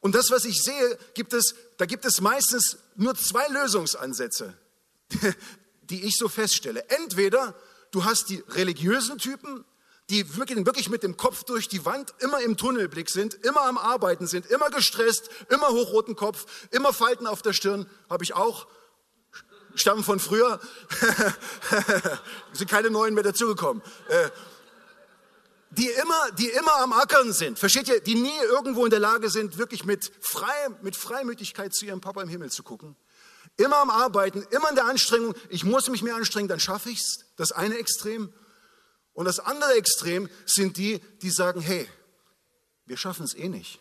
Und 0.00 0.14
das, 0.14 0.30
was 0.30 0.44
ich 0.44 0.62
sehe, 0.62 0.96
gibt 1.14 1.32
es, 1.32 1.56
da 1.76 1.86
gibt 1.86 2.04
es 2.04 2.20
meistens 2.20 2.78
nur 2.94 3.16
zwei 3.16 3.48
Lösungsansätze, 3.48 4.56
die 5.82 6.04
ich 6.04 6.14
so 6.16 6.28
feststelle. 6.28 6.88
Entweder 6.88 7.56
du 7.90 8.04
hast 8.04 8.28
die 8.28 8.44
religiösen 8.50 9.18
Typen, 9.18 9.64
die 10.10 10.36
wirklich, 10.36 10.88
mit 10.88 11.02
dem 11.02 11.16
Kopf 11.16 11.44
durch 11.44 11.68
die 11.68 11.84
Wand 11.84 12.12
immer 12.18 12.40
im 12.42 12.56
Tunnelblick 12.56 13.08
sind, 13.08 13.34
immer 13.34 13.62
am 13.62 13.78
Arbeiten 13.78 14.26
sind, 14.26 14.46
immer 14.46 14.68
gestresst, 14.70 15.30
immer 15.48 15.68
hochroten 15.68 16.16
Kopf, 16.16 16.46
immer 16.70 16.92
Falten 16.92 17.26
auf 17.26 17.42
der 17.42 17.52
Stirn, 17.52 17.88
habe 18.08 18.24
ich 18.24 18.34
auch, 18.34 18.66
stammen 19.74 20.02
von 20.02 20.18
früher, 20.18 20.60
sind 22.52 22.68
keine 22.68 22.90
neuen 22.90 23.14
mehr 23.14 23.22
dazugekommen. 23.22 23.82
Äh, 24.08 24.30
die 25.70 25.86
immer, 25.88 26.32
die 26.32 26.48
immer 26.48 26.74
am 26.80 26.92
Ackern 26.92 27.32
sind, 27.32 27.56
versteht 27.56 27.86
ihr, 27.86 28.00
die 28.00 28.16
nie 28.16 28.36
irgendwo 28.42 28.84
in 28.84 28.90
der 28.90 28.98
Lage 28.98 29.30
sind, 29.30 29.56
wirklich 29.56 29.84
mit, 29.84 30.10
frei, 30.20 30.68
mit 30.82 30.96
Freimütigkeit 30.96 31.72
zu 31.72 31.86
ihrem 31.86 32.00
Papa 32.00 32.20
im 32.22 32.28
Himmel 32.28 32.50
zu 32.50 32.64
gucken. 32.64 32.96
Immer 33.56 33.78
am 33.78 33.90
Arbeiten, 33.90 34.44
immer 34.50 34.70
in 34.70 34.74
der 34.74 34.86
Anstrengung, 34.86 35.34
ich 35.48 35.62
muss 35.62 35.88
mich 35.88 36.02
mehr 36.02 36.16
anstrengen, 36.16 36.48
dann 36.48 36.58
schaffe 36.58 36.90
ich 36.90 36.98
es. 36.98 37.24
Das 37.36 37.52
eine 37.52 37.78
Extrem. 37.78 38.32
Und 39.20 39.26
das 39.26 39.38
andere 39.38 39.74
Extrem 39.74 40.30
sind 40.46 40.78
die, 40.78 40.98
die 41.20 41.28
sagen, 41.28 41.60
hey, 41.60 41.86
wir 42.86 42.96
schaffen 42.96 43.22
es 43.22 43.34
eh 43.34 43.50
nicht. 43.50 43.78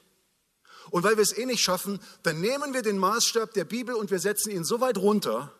Und 0.89 1.05
weil 1.05 1.15
wir 1.15 1.23
es 1.23 1.31
eh 1.31 1.45
nicht 1.45 1.63
schaffen, 1.63 2.01
dann 2.23 2.41
nehmen 2.41 2.73
wir 2.73 2.81
den 2.81 2.97
Maßstab 2.97 3.53
der 3.53 3.63
Bibel 3.63 3.95
und 3.95 4.11
wir 4.11 4.19
setzen 4.19 4.51
ihn 4.51 4.65
so 4.65 4.81
weit 4.81 4.97
runter 4.97 5.53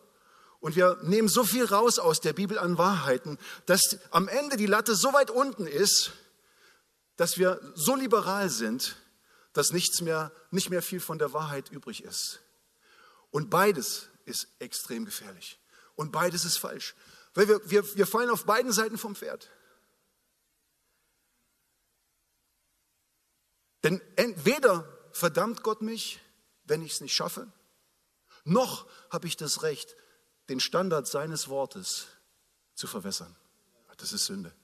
und 0.58 0.76
wir 0.76 0.98
nehmen 1.04 1.28
so 1.28 1.44
viel 1.44 1.64
raus 1.64 1.98
aus 1.98 2.20
der 2.20 2.34
Bibel 2.34 2.58
an 2.58 2.76
Wahrheiten, 2.76 3.38
dass 3.64 3.96
am 4.10 4.28
Ende 4.28 4.58
die 4.58 4.66
Latte 4.66 4.94
so 4.94 5.14
weit 5.14 5.30
unten 5.30 5.66
ist, 5.66 6.12
dass 7.16 7.38
wir 7.38 7.58
so 7.74 7.94
liberal 7.94 8.50
sind, 8.50 8.96
dass 9.54 9.70
nichts 9.70 10.02
mehr, 10.02 10.30
nicht 10.50 10.68
mehr 10.68 10.82
viel 10.82 11.00
von 11.00 11.18
der 11.18 11.32
Wahrheit 11.32 11.70
übrig 11.70 12.04
ist. 12.04 12.40
Und 13.30 13.48
beides 13.48 14.10
ist 14.26 14.46
extrem 14.58 15.06
gefährlich. 15.06 15.58
Und 15.94 16.12
beides 16.12 16.44
ist 16.44 16.58
falsch. 16.58 16.94
Weil 17.32 17.48
wir, 17.48 17.70
wir, 17.70 17.96
wir 17.96 18.06
fallen 18.06 18.28
auf 18.28 18.44
beiden 18.44 18.72
Seiten 18.72 18.98
vom 18.98 19.16
Pferd. 19.16 19.48
Denn 23.82 24.00
entweder 24.16 24.84
verdammt 25.12 25.62
Gott 25.62 25.82
mich, 25.82 26.20
wenn 26.64 26.82
ich 26.82 26.92
es 26.92 27.00
nicht 27.00 27.14
schaffe, 27.14 27.52
noch 28.44 28.88
habe 29.10 29.26
ich 29.26 29.36
das 29.36 29.62
Recht, 29.62 29.96
den 30.48 30.60
Standard 30.60 31.06
seines 31.06 31.48
Wortes 31.48 32.08
zu 32.74 32.86
verwässern. 32.86 33.34
Das 33.96 34.12
ist 34.12 34.24
Sünde. 34.24 34.54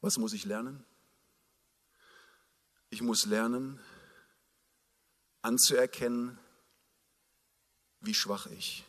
Was 0.00 0.16
muss 0.18 0.32
ich 0.32 0.44
lernen? 0.44 0.84
Ich 2.88 3.02
muss 3.02 3.26
lernen, 3.26 3.80
anzuerkennen, 5.42 6.38
wie 8.00 8.14
schwach 8.14 8.46
ich 8.46 8.84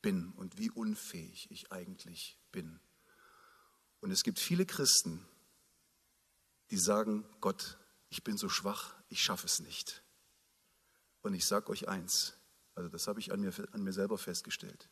bin 0.00 0.32
und 0.36 0.58
wie 0.58 0.70
unfähig 0.70 1.50
ich 1.50 1.72
eigentlich 1.72 2.38
bin. 2.52 2.80
Und 4.04 4.10
es 4.10 4.22
gibt 4.22 4.38
viele 4.38 4.66
Christen, 4.66 5.26
die 6.70 6.76
sagen, 6.76 7.24
Gott, 7.40 7.78
ich 8.10 8.22
bin 8.22 8.36
so 8.36 8.50
schwach, 8.50 8.94
ich 9.08 9.22
schaffe 9.22 9.46
es 9.46 9.60
nicht. 9.60 10.02
Und 11.22 11.32
ich 11.32 11.46
sage 11.46 11.70
euch 11.70 11.88
eins, 11.88 12.34
also 12.74 12.90
das 12.90 13.06
habe 13.06 13.18
ich 13.18 13.32
an 13.32 13.40
mir, 13.40 13.54
an 13.72 13.82
mir 13.82 13.94
selber 13.94 14.18
festgestellt. 14.18 14.90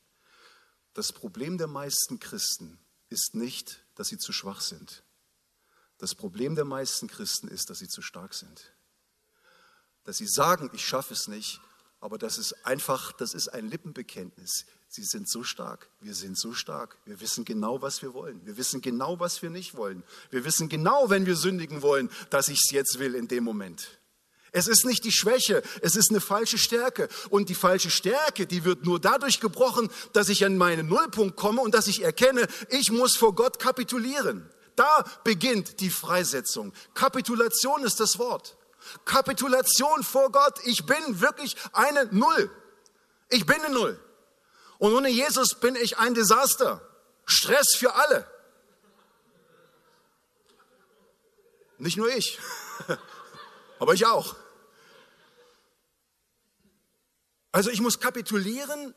Das 0.95 1.13
Problem 1.13 1.59
der 1.59 1.67
meisten 1.67 2.21
Christen 2.21 2.79
ist 3.11 3.35
nicht, 3.35 3.85
dass 3.97 4.09
sie 4.09 4.17
zu 4.17 4.33
schwach 4.33 4.63
sind. 4.63 5.05
Das 5.99 6.15
Problem 6.15 6.55
der 6.55 6.65
meisten 6.65 7.07
Christen 7.07 7.49
ist, 7.49 7.69
dass 7.69 7.81
sie 7.81 7.89
zu 7.89 8.01
stark 8.01 8.33
sind. 8.33 8.73
Dass 10.05 10.17
sie 10.17 10.27
sagen, 10.27 10.71
ich 10.73 10.87
schaffe 10.87 11.13
es 11.13 11.29
nicht, 11.29 11.61
aber 12.03 12.19
das 12.19 12.37
ist 12.37 12.67
einfach, 12.67 13.13
das 13.13 13.33
ist 13.33 13.49
ein 13.49 13.71
Lippenbekenntnis. 13.71 14.67
Sie 14.89 15.05
sind 15.05 15.29
so 15.29 15.45
stark, 15.45 15.89
wir 16.01 16.15
sind 16.15 16.37
so 16.37 16.53
stark. 16.53 16.99
Wir 17.07 17.21
wissen 17.21 17.45
genau, 17.45 17.81
was 17.81 18.03
wir 18.03 18.13
wollen. 18.13 18.45
Wir 18.45 18.57
wissen 18.57 18.81
genau, 18.83 19.21
was 19.21 19.41
wir 19.41 19.51
nicht 19.51 19.77
wollen. 19.77 20.03
Wir 20.31 20.45
wissen 20.45 20.69
genau, 20.69 21.11
wenn 21.11 21.27
wir 21.27 21.37
sündigen 21.37 21.81
wollen, 21.81 22.11
dass 22.29 22.49
ich 22.49 22.59
es 22.59 22.73
jetzt 22.73 22.99
will 22.99 23.15
in 23.15 23.29
dem 23.29 23.45
Moment. 23.45 24.01
Es 24.51 24.67
ist 24.67 24.85
nicht 24.85 25.05
die 25.05 25.13
Schwäche, 25.13 25.63
es 25.81 25.95
ist 25.95 26.11
eine 26.11 26.21
falsche 26.21 26.59
Stärke. 26.59 27.09
Und 27.31 27.49
die 27.49 27.55
falsche 27.55 27.89
Stärke, 27.89 28.49
die 28.49 28.65
wird 28.65 28.85
nur 28.85 28.99
dadurch 28.99 29.39
gebrochen, 29.39 29.89
dass 30.13 30.29
ich 30.29 30.45
an 30.45 30.57
meinen 30.57 30.89
Nullpunkt 30.89 31.37
komme 31.37 31.63
und 31.63 31.73
dass 31.73 31.87
ich 31.87 32.03
erkenne, 32.03 32.49
ich 32.69 32.91
muss 32.91 33.17
vor 33.17 33.37
Gott 33.37 33.61
kapitulieren. 33.61 34.51
Da 34.75 35.05
beginnt 35.23 35.79
die 35.79 35.91
Freisetzung. 35.91 36.73
Kapitulation 36.95 37.85
ist 37.85 38.01
das 38.01 38.19
Wort. 38.19 38.57
Kapitulation 39.05 40.03
vor 40.03 40.31
Gott. 40.33 40.59
Ich 40.65 40.87
bin 40.87 41.21
wirklich 41.21 41.57
eine 41.73 42.07
Null. 42.07 42.51
Ich 43.29 43.47
bin 43.47 43.61
eine 43.61 43.75
Null. 43.75 44.01
Und 44.79 44.95
ohne 44.95 45.09
Jesus 45.09 45.55
bin 45.61 45.77
ich 45.77 45.99
ein 45.99 46.15
Desaster. 46.15 46.81
Stress 47.25 47.75
für 47.77 47.95
alle. 47.95 48.27
Nicht 51.79 51.97
nur 51.97 52.09
ich, 52.09 52.39
aber 53.81 53.95
ich 53.95 54.07
auch. 54.07 54.37
Also 57.51 57.71
ich 57.71 57.81
muss 57.81 58.01
kapitulieren 58.01 58.95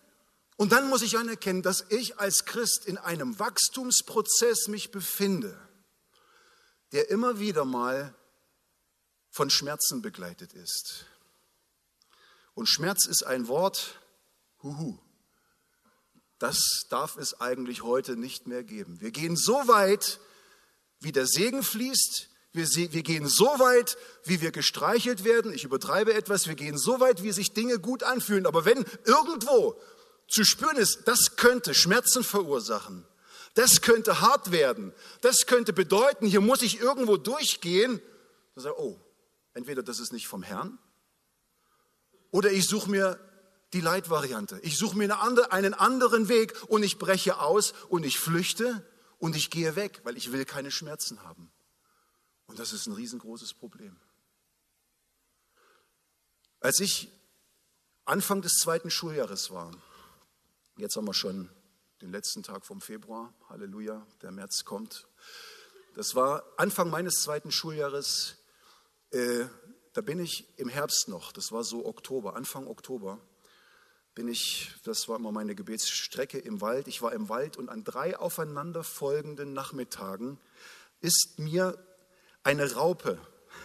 und 0.56 0.72
dann 0.72 0.90
muss 0.90 1.02
ich 1.02 1.18
anerkennen, 1.18 1.62
dass 1.62 1.86
ich 1.90 2.20
als 2.20 2.46
Christ 2.46 2.86
in 2.86 2.98
einem 2.98 3.38
Wachstumsprozess 3.38 4.68
mich 4.68 4.92
befinde, 4.92 5.60
der 6.94 7.10
immer 7.10 7.40
wieder 7.40 7.66
mal 7.66 8.16
von 9.36 9.50
Schmerzen 9.50 10.02
begleitet 10.02 10.54
ist. 10.54 11.08
Und 12.54 12.68
Schmerz 12.68 13.06
ist 13.06 13.24
ein 13.24 13.50
Wort, 13.50 14.00
huhu. 14.64 14.98
Das 16.40 16.86
darf 16.90 17.18
es 17.18 17.42
eigentlich 17.42 17.84
heute 17.84 18.16
nicht 18.16 18.48
mehr 18.48 18.64
geben. 18.64 19.02
Wir 19.02 19.12
gehen 19.12 19.36
so 19.36 19.68
weit, 19.68 20.22
wie 21.02 21.12
der 21.12 21.28
Segen 21.28 21.64
fließt. 21.64 22.30
Wir, 22.54 22.66
wir, 22.94 23.04
gehen 23.04 23.28
so 23.28 23.48
weit, 23.60 23.98
wie 24.24 24.40
wir 24.40 24.52
gestreichelt 24.52 25.26
werden. 25.26 25.52
Ich 25.52 25.66
übertreibe 25.66 26.14
etwas. 26.14 26.48
Wir 26.48 26.56
gehen 26.56 26.78
so 26.78 27.02
weit, 27.02 27.22
wie 27.22 27.34
sich 27.34 27.52
Dinge 27.52 27.78
gut 27.80 28.04
anfühlen. 28.04 28.46
Aber 28.46 28.64
wenn 28.64 28.86
irgendwo 29.04 29.78
zu 30.30 30.46
spüren 30.46 30.78
ist, 30.78 31.10
das 31.10 31.36
könnte 31.36 31.74
Schmerzen 31.74 32.24
verursachen, 32.24 33.06
das 33.56 33.82
könnte 33.82 34.22
hart 34.22 34.52
werden, 34.52 34.94
das 35.20 35.46
könnte 35.46 35.74
bedeuten, 35.74 36.26
hier 36.26 36.40
muss 36.40 36.62
ich 36.62 36.80
irgendwo 36.80 37.18
durchgehen, 37.18 38.02
dann 38.54 38.64
sage 38.64 38.76
ich, 38.78 38.82
oh, 38.82 39.05
Entweder 39.56 39.82
das 39.82 40.00
ist 40.00 40.14
nicht 40.14 40.28
vom 40.28 40.44
Herrn 40.44 40.78
oder 42.30 42.52
ich 42.52 42.68
suche 42.68 42.92
mir 42.92 43.20
die 43.72 43.80
Leitvariante. 43.80 44.60
Ich 44.62 44.78
suche 44.78 44.98
mir 44.98 45.06
eine 45.06 45.20
andere, 45.20 45.52
einen 45.54 45.74
anderen 45.74 46.28
Weg 46.28 46.54
und 46.68 46.84
ich 46.84 47.00
breche 47.00 47.40
aus 47.40 47.74
und 47.90 48.06
ich 48.06 48.20
flüchte 48.20 48.86
und 49.18 49.36
ich 49.36 49.50
gehe 49.50 49.76
weg, 49.76 50.02
weil 50.04 50.18
ich 50.18 50.32
will 50.34 50.44
keine 50.46 50.72
Schmerzen 50.72 51.24
haben. 51.24 51.50
Und 52.48 52.60
das 52.60 52.74
ist 52.74 52.88
ein 52.88 52.94
riesengroßes 52.94 53.54
Problem. 53.54 53.96
Als 56.60 56.82
ich 56.82 57.10
Anfang 58.04 58.42
des 58.42 58.56
zweiten 58.56 58.92
Schuljahres 58.92 59.52
war, 59.52 59.72
jetzt 60.78 60.98
haben 60.98 61.08
wir 61.08 61.14
schon 61.14 61.50
den 62.02 62.12
letzten 62.12 62.44
Tag 62.44 62.66
vom 62.66 62.82
Februar, 62.82 63.34
Halleluja, 63.48 64.06
der 64.22 64.32
März 64.32 64.66
kommt. 64.66 65.08
Das 65.94 66.16
war 66.16 66.44
Anfang 66.58 66.90
meines 66.90 67.22
zweiten 67.22 67.52
Schuljahres 67.52 68.36
äh, 69.16 69.48
da 69.94 70.02
bin 70.02 70.20
ich 70.20 70.46
im 70.58 70.68
Herbst 70.68 71.08
noch, 71.08 71.32
das 71.32 71.54
war 71.54 71.64
so 71.64 71.86
Oktober, 71.86 72.36
Anfang 72.36 72.68
Oktober, 72.68 73.18
bin 74.14 74.28
ich, 74.28 74.74
das 74.84 75.08
war 75.08 75.18
immer 75.18 75.32
meine 75.32 75.56
Gebetsstrecke 75.56 76.38
im 76.38 76.62
Wald. 76.62 76.88
Ich 76.88 77.02
war 77.02 77.14
im 77.14 77.28
Wald 77.28 77.58
und 77.58 77.70
an 77.70 77.84
drei 77.84 78.18
aufeinanderfolgenden 78.18 79.54
Nachmittagen 79.54 80.40
ist 81.02 81.38
mir 81.38 81.78
eine 82.44 82.74
Raupe 82.74 83.20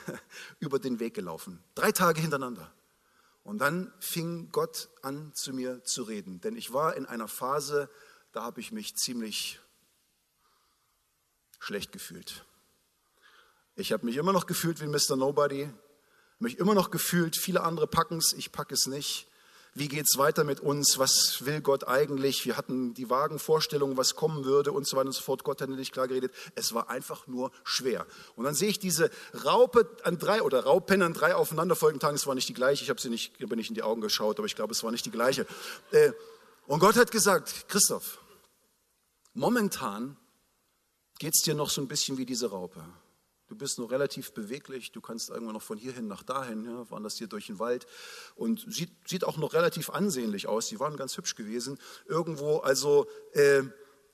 über 0.58 0.78
den 0.78 0.98
Weg 0.98 1.14
gelaufen. 1.14 1.62
Drei 1.74 1.92
Tage 1.92 2.20
hintereinander. 2.20 2.72
Und 3.42 3.58
dann 3.58 3.92
fing 4.00 4.50
Gott 4.50 4.88
an 5.02 5.32
zu 5.34 5.52
mir 5.52 5.84
zu 5.84 6.02
reden. 6.02 6.40
Denn 6.40 6.56
ich 6.56 6.72
war 6.72 6.96
in 6.96 7.06
einer 7.06 7.28
Phase, 7.28 7.88
da 8.32 8.42
habe 8.42 8.60
ich 8.60 8.72
mich 8.72 8.96
ziemlich 8.96 9.60
schlecht 11.60 11.92
gefühlt. 11.92 12.44
Ich 13.76 13.92
habe 13.92 14.04
mich 14.06 14.16
immer 14.16 14.32
noch 14.32 14.46
gefühlt 14.46 14.80
wie 14.80 14.86
Mr. 14.86 15.16
Nobody, 15.16 15.70
mich 16.38 16.58
immer 16.58 16.74
noch 16.74 16.90
gefühlt, 16.90 17.36
viele 17.36 17.62
andere 17.62 17.86
packen 17.86 18.18
es, 18.18 18.32
ich 18.32 18.52
packe 18.52 18.74
es 18.74 18.86
nicht. 18.86 19.26
Wie 19.72 19.86
geht 19.86 20.06
es 20.06 20.18
weiter 20.18 20.42
mit 20.42 20.58
uns? 20.58 20.98
Was 20.98 21.44
will 21.44 21.60
Gott 21.60 21.86
eigentlich? 21.86 22.44
Wir 22.44 22.56
hatten 22.56 22.92
die 22.92 23.08
vagen 23.08 23.38
Vorstellungen, 23.38 23.96
was 23.96 24.16
kommen 24.16 24.44
würde 24.44 24.72
und 24.72 24.84
so 24.86 24.96
weiter 24.96 25.06
und 25.06 25.12
so 25.12 25.22
fort. 25.22 25.44
Gott 25.44 25.60
hat 25.60 25.68
nicht 25.68 25.92
klar 25.92 26.08
geredet. 26.08 26.34
Es 26.56 26.74
war 26.74 26.90
einfach 26.90 27.28
nur 27.28 27.52
schwer. 27.62 28.04
Und 28.34 28.44
dann 28.44 28.54
sehe 28.54 28.68
ich 28.68 28.80
diese 28.80 29.10
Raupe 29.44 29.88
an 30.02 30.18
drei 30.18 30.42
oder 30.42 30.64
Raupen 30.64 31.02
an 31.02 31.14
drei 31.14 31.36
aufeinanderfolgenden 31.36 32.00
Tagen. 32.00 32.16
Es 32.16 32.26
war 32.26 32.34
nicht 32.34 32.48
die 32.48 32.54
gleiche. 32.54 32.82
Ich 32.82 32.90
habe 32.90 33.00
sie 33.00 33.10
nicht, 33.10 33.40
habe 33.40 33.54
nicht 33.54 33.68
in 33.68 33.76
die 33.76 33.84
Augen 33.84 34.00
geschaut, 34.00 34.38
aber 34.38 34.46
ich 34.46 34.56
glaube, 34.56 34.72
es 34.72 34.82
war 34.82 34.90
nicht 34.90 35.06
die 35.06 35.12
gleiche. 35.12 35.46
Äh, 35.92 36.12
und 36.66 36.80
Gott 36.80 36.96
hat 36.96 37.12
gesagt, 37.12 37.66
Christoph, 37.68 38.18
momentan 39.34 40.16
geht 41.20 41.34
es 41.34 41.44
dir 41.44 41.54
noch 41.54 41.70
so 41.70 41.80
ein 41.80 41.86
bisschen 41.86 42.18
wie 42.18 42.26
diese 42.26 42.50
Raupe. 42.50 42.82
Du 43.50 43.56
bist 43.56 43.80
noch 43.80 43.90
relativ 43.90 44.30
beweglich, 44.30 44.92
du 44.92 45.00
kannst 45.00 45.28
irgendwann 45.28 45.54
noch 45.54 45.62
von 45.62 45.76
hierhin 45.76 46.06
nach 46.06 46.22
dahin, 46.22 46.66
ja, 46.66 46.88
waren 46.88 47.02
das 47.02 47.16
hier 47.16 47.26
durch 47.26 47.48
den 47.48 47.58
Wald 47.58 47.84
und 48.36 48.64
sieht, 48.72 48.92
sieht 49.08 49.24
auch 49.24 49.38
noch 49.38 49.54
relativ 49.54 49.90
ansehnlich 49.90 50.46
aus. 50.46 50.68
Die 50.68 50.78
waren 50.78 50.96
ganz 50.96 51.16
hübsch 51.16 51.34
gewesen. 51.34 51.76
Irgendwo, 52.06 52.58
also 52.58 53.08
äh, 53.32 53.64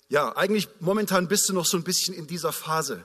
ja, 0.08 0.34
eigentlich 0.34 0.70
momentan 0.80 1.28
bist 1.28 1.50
du 1.50 1.52
noch 1.52 1.66
so 1.66 1.76
ein 1.76 1.84
bisschen 1.84 2.14
in 2.14 2.26
dieser 2.26 2.50
Phase. 2.50 3.04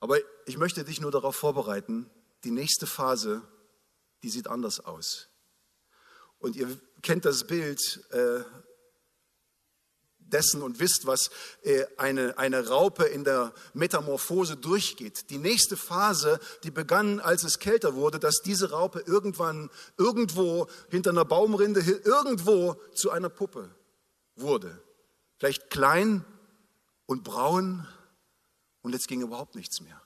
Aber 0.00 0.18
ich 0.44 0.58
möchte 0.58 0.82
dich 0.82 1.00
nur 1.00 1.12
darauf 1.12 1.36
vorbereiten, 1.36 2.10
die 2.42 2.50
nächste 2.50 2.88
Phase, 2.88 3.42
die 4.24 4.28
sieht 4.28 4.48
anders 4.48 4.80
aus. 4.80 5.28
Und 6.40 6.56
ihr 6.56 6.66
kennt 7.02 7.24
das 7.26 7.46
Bild, 7.46 7.80
äh, 8.10 8.40
dessen 10.30 10.62
und 10.62 10.80
wisst, 10.80 11.06
was 11.06 11.30
äh, 11.62 11.84
eine, 11.96 12.38
eine 12.38 12.68
Raupe 12.68 13.04
in 13.04 13.24
der 13.24 13.52
Metamorphose 13.74 14.56
durchgeht. 14.56 15.30
Die 15.30 15.38
nächste 15.38 15.76
Phase, 15.76 16.40
die 16.64 16.70
begann, 16.70 17.20
als 17.20 17.44
es 17.44 17.58
kälter 17.58 17.94
wurde, 17.94 18.18
dass 18.18 18.42
diese 18.42 18.70
Raupe 18.70 19.02
irgendwann 19.06 19.70
irgendwo 19.98 20.68
hinter 20.88 21.10
einer 21.10 21.24
Baumrinde 21.24 21.80
irgendwo 21.80 22.76
zu 22.94 23.10
einer 23.10 23.28
Puppe 23.28 23.74
wurde. 24.36 24.82
Vielleicht 25.38 25.70
klein 25.70 26.24
und 27.06 27.24
braun 27.24 27.86
und 28.82 28.92
jetzt 28.92 29.08
ging 29.08 29.20
überhaupt 29.20 29.54
nichts 29.54 29.80
mehr. 29.80 30.00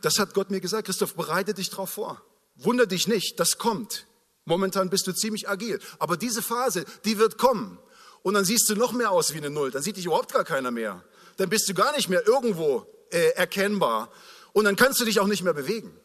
Das 0.00 0.18
hat 0.18 0.34
Gott 0.34 0.50
mir 0.50 0.60
gesagt, 0.60 0.86
Christoph, 0.86 1.14
bereite 1.14 1.54
dich 1.54 1.70
darauf 1.70 1.90
vor. 1.90 2.22
Wunder 2.54 2.86
dich 2.86 3.08
nicht, 3.08 3.40
das 3.40 3.58
kommt. 3.58 4.06
Momentan 4.46 4.88
bist 4.88 5.06
du 5.06 5.12
ziemlich 5.12 5.48
agil. 5.48 5.80
Aber 5.98 6.16
diese 6.16 6.40
Phase, 6.40 6.84
die 7.04 7.18
wird 7.18 7.36
kommen. 7.36 7.78
Und 8.22 8.34
dann 8.34 8.44
siehst 8.44 8.68
du 8.70 8.76
noch 8.76 8.92
mehr 8.92 9.10
aus 9.10 9.34
wie 9.34 9.38
eine 9.38 9.50
Null. 9.50 9.70
Dann 9.70 9.82
sieht 9.82 9.96
dich 9.96 10.06
überhaupt 10.06 10.32
gar 10.32 10.44
keiner 10.44 10.70
mehr. 10.70 11.04
Dann 11.36 11.50
bist 11.50 11.68
du 11.68 11.74
gar 11.74 11.94
nicht 11.94 12.08
mehr 12.08 12.26
irgendwo 12.26 12.86
äh, 13.10 13.30
erkennbar. 13.30 14.10
Und 14.52 14.64
dann 14.64 14.76
kannst 14.76 15.00
du 15.00 15.04
dich 15.04 15.20
auch 15.20 15.26
nicht 15.26 15.42
mehr 15.42 15.52
bewegen. 15.52 16.00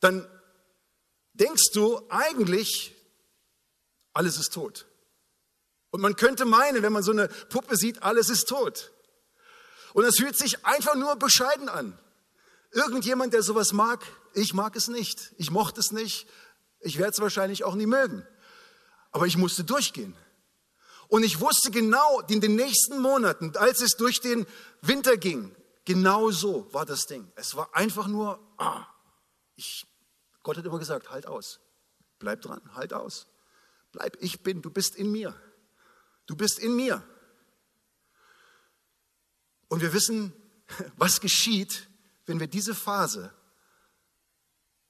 Dann 0.00 0.26
denkst 1.34 1.70
du 1.74 2.00
eigentlich, 2.08 2.96
alles 4.14 4.38
ist 4.38 4.52
tot. 4.52 4.86
Und 5.90 6.00
man 6.00 6.16
könnte 6.16 6.44
meinen, 6.46 6.82
wenn 6.82 6.92
man 6.92 7.02
so 7.02 7.12
eine 7.12 7.28
Puppe 7.28 7.76
sieht, 7.76 8.02
alles 8.02 8.30
ist 8.30 8.48
tot. 8.48 8.92
Und 9.92 10.04
es 10.04 10.16
fühlt 10.16 10.36
sich 10.36 10.64
einfach 10.64 10.94
nur 10.94 11.16
bescheiden 11.16 11.68
an. 11.68 11.98
Irgendjemand, 12.72 13.34
der 13.34 13.42
sowas 13.42 13.72
mag, 13.72 14.04
ich 14.32 14.54
mag 14.54 14.76
es 14.76 14.88
nicht. 14.88 15.32
Ich 15.36 15.50
mochte 15.50 15.80
es 15.80 15.90
nicht. 15.90 16.26
Ich 16.80 16.98
werde 16.98 17.12
es 17.12 17.20
wahrscheinlich 17.20 17.64
auch 17.64 17.74
nie 17.74 17.86
mögen. 17.86 18.26
Aber 19.12 19.26
ich 19.26 19.36
musste 19.36 19.64
durchgehen. 19.64 20.16
Und 21.08 21.24
ich 21.24 21.40
wusste 21.40 21.70
genau, 21.70 22.20
in 22.28 22.40
den 22.40 22.54
nächsten 22.54 23.00
Monaten, 23.00 23.56
als 23.56 23.80
es 23.80 23.96
durch 23.96 24.20
den 24.20 24.46
Winter 24.80 25.16
ging, 25.16 25.54
genau 25.84 26.30
so 26.30 26.72
war 26.72 26.86
das 26.86 27.06
Ding. 27.06 27.30
Es 27.34 27.56
war 27.56 27.74
einfach 27.74 28.06
nur, 28.06 28.38
ah, 28.58 28.86
ich, 29.56 29.86
Gott 30.42 30.56
hat 30.56 30.64
immer 30.64 30.78
gesagt, 30.78 31.10
halt 31.10 31.26
aus. 31.26 31.60
Bleib 32.18 32.42
dran, 32.42 32.60
halt 32.74 32.92
aus. 32.92 33.26
Bleib, 33.92 34.16
ich 34.20 34.42
bin, 34.42 34.62
du 34.62 34.70
bist 34.70 34.94
in 34.94 35.10
mir. 35.10 35.34
Du 36.26 36.36
bist 36.36 36.60
in 36.60 36.76
mir. 36.76 37.02
Und 39.68 39.82
wir 39.82 39.92
wissen, 39.92 40.32
was 40.96 41.20
geschieht, 41.20 41.88
wenn 42.26 42.38
wir 42.38 42.46
diese 42.46 42.74
Phase, 42.74 43.34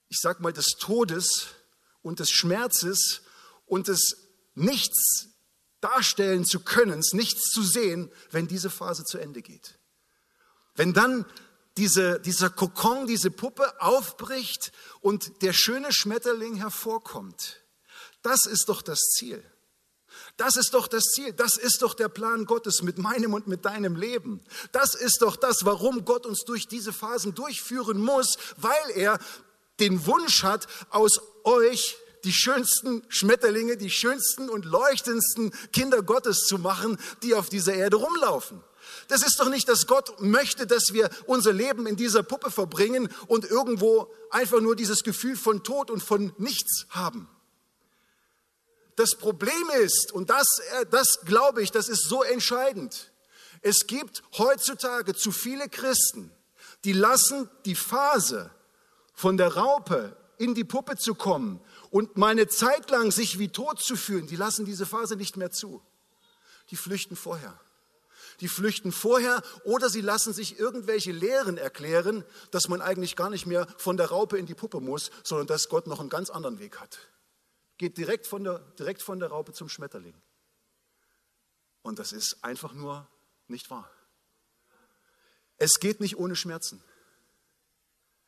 ich 0.08 0.18
sag 0.20 0.40
mal, 0.40 0.52
des 0.52 0.76
Todes 0.78 1.54
und 2.02 2.20
des 2.20 2.30
Schmerzes 2.30 3.22
und 3.66 3.88
des 3.88 4.16
Nichts 4.54 5.28
darstellen 5.80 6.44
zu 6.44 6.60
können, 6.60 7.02
nichts 7.12 7.50
zu 7.50 7.62
sehen, 7.62 8.10
wenn 8.30 8.48
diese 8.48 8.68
Phase 8.68 9.04
zu 9.04 9.18
Ende 9.18 9.42
geht. 9.42 9.78
Wenn 10.74 10.92
dann 10.92 11.24
diese, 11.76 12.20
dieser 12.20 12.50
Kokon, 12.50 13.06
diese 13.06 13.30
Puppe 13.30 13.80
aufbricht 13.80 14.72
und 15.00 15.42
der 15.42 15.52
schöne 15.52 15.92
Schmetterling 15.92 16.56
hervorkommt. 16.56 17.62
Das 18.22 18.44
ist 18.44 18.68
doch 18.68 18.82
das 18.82 19.00
Ziel. 19.16 19.42
Das 20.36 20.56
ist 20.56 20.74
doch 20.74 20.88
das 20.88 21.04
Ziel, 21.04 21.32
das 21.32 21.56
ist 21.56 21.82
doch 21.82 21.94
der 21.94 22.08
Plan 22.08 22.44
Gottes 22.44 22.82
mit 22.82 22.98
meinem 22.98 23.34
und 23.34 23.46
mit 23.46 23.64
deinem 23.64 23.94
Leben. 23.94 24.40
Das 24.72 24.94
ist 24.94 25.22
doch 25.22 25.36
das, 25.36 25.64
warum 25.64 26.04
Gott 26.04 26.26
uns 26.26 26.44
durch 26.44 26.66
diese 26.66 26.92
Phasen 26.92 27.34
durchführen 27.34 27.98
muss, 28.00 28.36
weil 28.56 28.90
er 28.94 29.18
den 29.78 30.06
Wunsch 30.06 30.42
hat, 30.42 30.66
aus 30.90 31.20
euch 31.44 31.96
die 32.24 32.32
schönsten 32.32 33.02
Schmetterlinge, 33.08 33.76
die 33.76 33.90
schönsten 33.90 34.48
und 34.50 34.64
leuchtendsten 34.64 35.52
Kinder 35.72 36.02
Gottes 36.02 36.46
zu 36.46 36.58
machen, 36.58 36.98
die 37.22 37.34
auf 37.34 37.48
dieser 37.48 37.74
Erde 37.74 37.96
rumlaufen. 37.96 38.62
Das 39.08 39.22
ist 39.22 39.40
doch 39.40 39.48
nicht, 39.48 39.68
dass 39.68 39.86
Gott 39.86 40.20
möchte, 40.20 40.66
dass 40.66 40.92
wir 40.92 41.10
unser 41.26 41.52
Leben 41.52 41.86
in 41.86 41.96
dieser 41.96 42.22
Puppe 42.22 42.50
verbringen 42.50 43.08
und 43.26 43.44
irgendwo 43.44 44.12
einfach 44.30 44.60
nur 44.60 44.76
dieses 44.76 45.02
Gefühl 45.02 45.36
von 45.36 45.62
Tod 45.62 45.90
und 45.90 46.02
von 46.02 46.32
nichts 46.38 46.86
haben. 46.90 47.28
Das 48.96 49.16
Problem 49.16 49.70
ist, 49.80 50.12
und 50.12 50.30
das, 50.30 50.46
äh, 50.72 50.86
das 50.90 51.20
glaube 51.24 51.62
ich, 51.62 51.70
das 51.70 51.88
ist 51.88 52.08
so 52.08 52.22
entscheidend, 52.22 53.12
es 53.62 53.86
gibt 53.86 54.22
heutzutage 54.38 55.14
zu 55.14 55.32
viele 55.32 55.68
Christen, 55.68 56.30
die 56.84 56.92
lassen 56.92 57.48
die 57.64 57.74
Phase 57.74 58.50
von 59.14 59.36
der 59.36 59.54
Raupe 59.54 60.16
in 60.40 60.54
die 60.54 60.64
Puppe 60.64 60.96
zu 60.96 61.14
kommen 61.14 61.60
und 61.90 62.16
mal 62.16 62.28
eine 62.28 62.48
Zeit 62.48 62.90
lang 62.90 63.12
sich 63.12 63.38
wie 63.38 63.48
tot 63.48 63.80
zu 63.80 63.94
fühlen, 63.94 64.26
die 64.26 64.36
lassen 64.36 64.64
diese 64.64 64.86
Phase 64.86 65.16
nicht 65.16 65.36
mehr 65.36 65.50
zu. 65.50 65.82
Die 66.70 66.76
flüchten 66.76 67.14
vorher. 67.14 67.58
Die 68.40 68.48
flüchten 68.48 68.90
vorher 68.90 69.42
oder 69.64 69.88
sie 69.88 70.00
lassen 70.00 70.32
sich 70.32 70.58
irgendwelche 70.58 71.12
Lehren 71.12 71.58
erklären, 71.58 72.24
dass 72.50 72.68
man 72.68 72.80
eigentlich 72.80 73.14
gar 73.14 73.30
nicht 73.30 73.46
mehr 73.46 73.68
von 73.76 73.96
der 73.96 74.06
Raupe 74.06 74.38
in 74.38 74.46
die 74.46 74.54
Puppe 74.54 74.80
muss, 74.80 75.10
sondern 75.22 75.46
dass 75.46 75.68
Gott 75.68 75.86
noch 75.86 76.00
einen 76.00 76.08
ganz 76.08 76.30
anderen 76.30 76.58
Weg 76.58 76.80
hat 76.80 76.98
geht 77.80 77.96
direkt 77.96 78.26
von 78.26 78.44
der, 78.44 78.58
direkt 78.78 79.00
von 79.00 79.20
der 79.20 79.30
Raupe 79.30 79.54
zum 79.54 79.70
Schmetterling. 79.70 80.14
Und 81.80 81.98
das 81.98 82.12
ist 82.12 82.36
einfach 82.44 82.74
nur 82.74 83.08
nicht 83.48 83.70
wahr. 83.70 83.90
Es 85.56 85.80
geht 85.80 85.98
nicht 85.98 86.18
ohne 86.18 86.36
Schmerzen. 86.36 86.84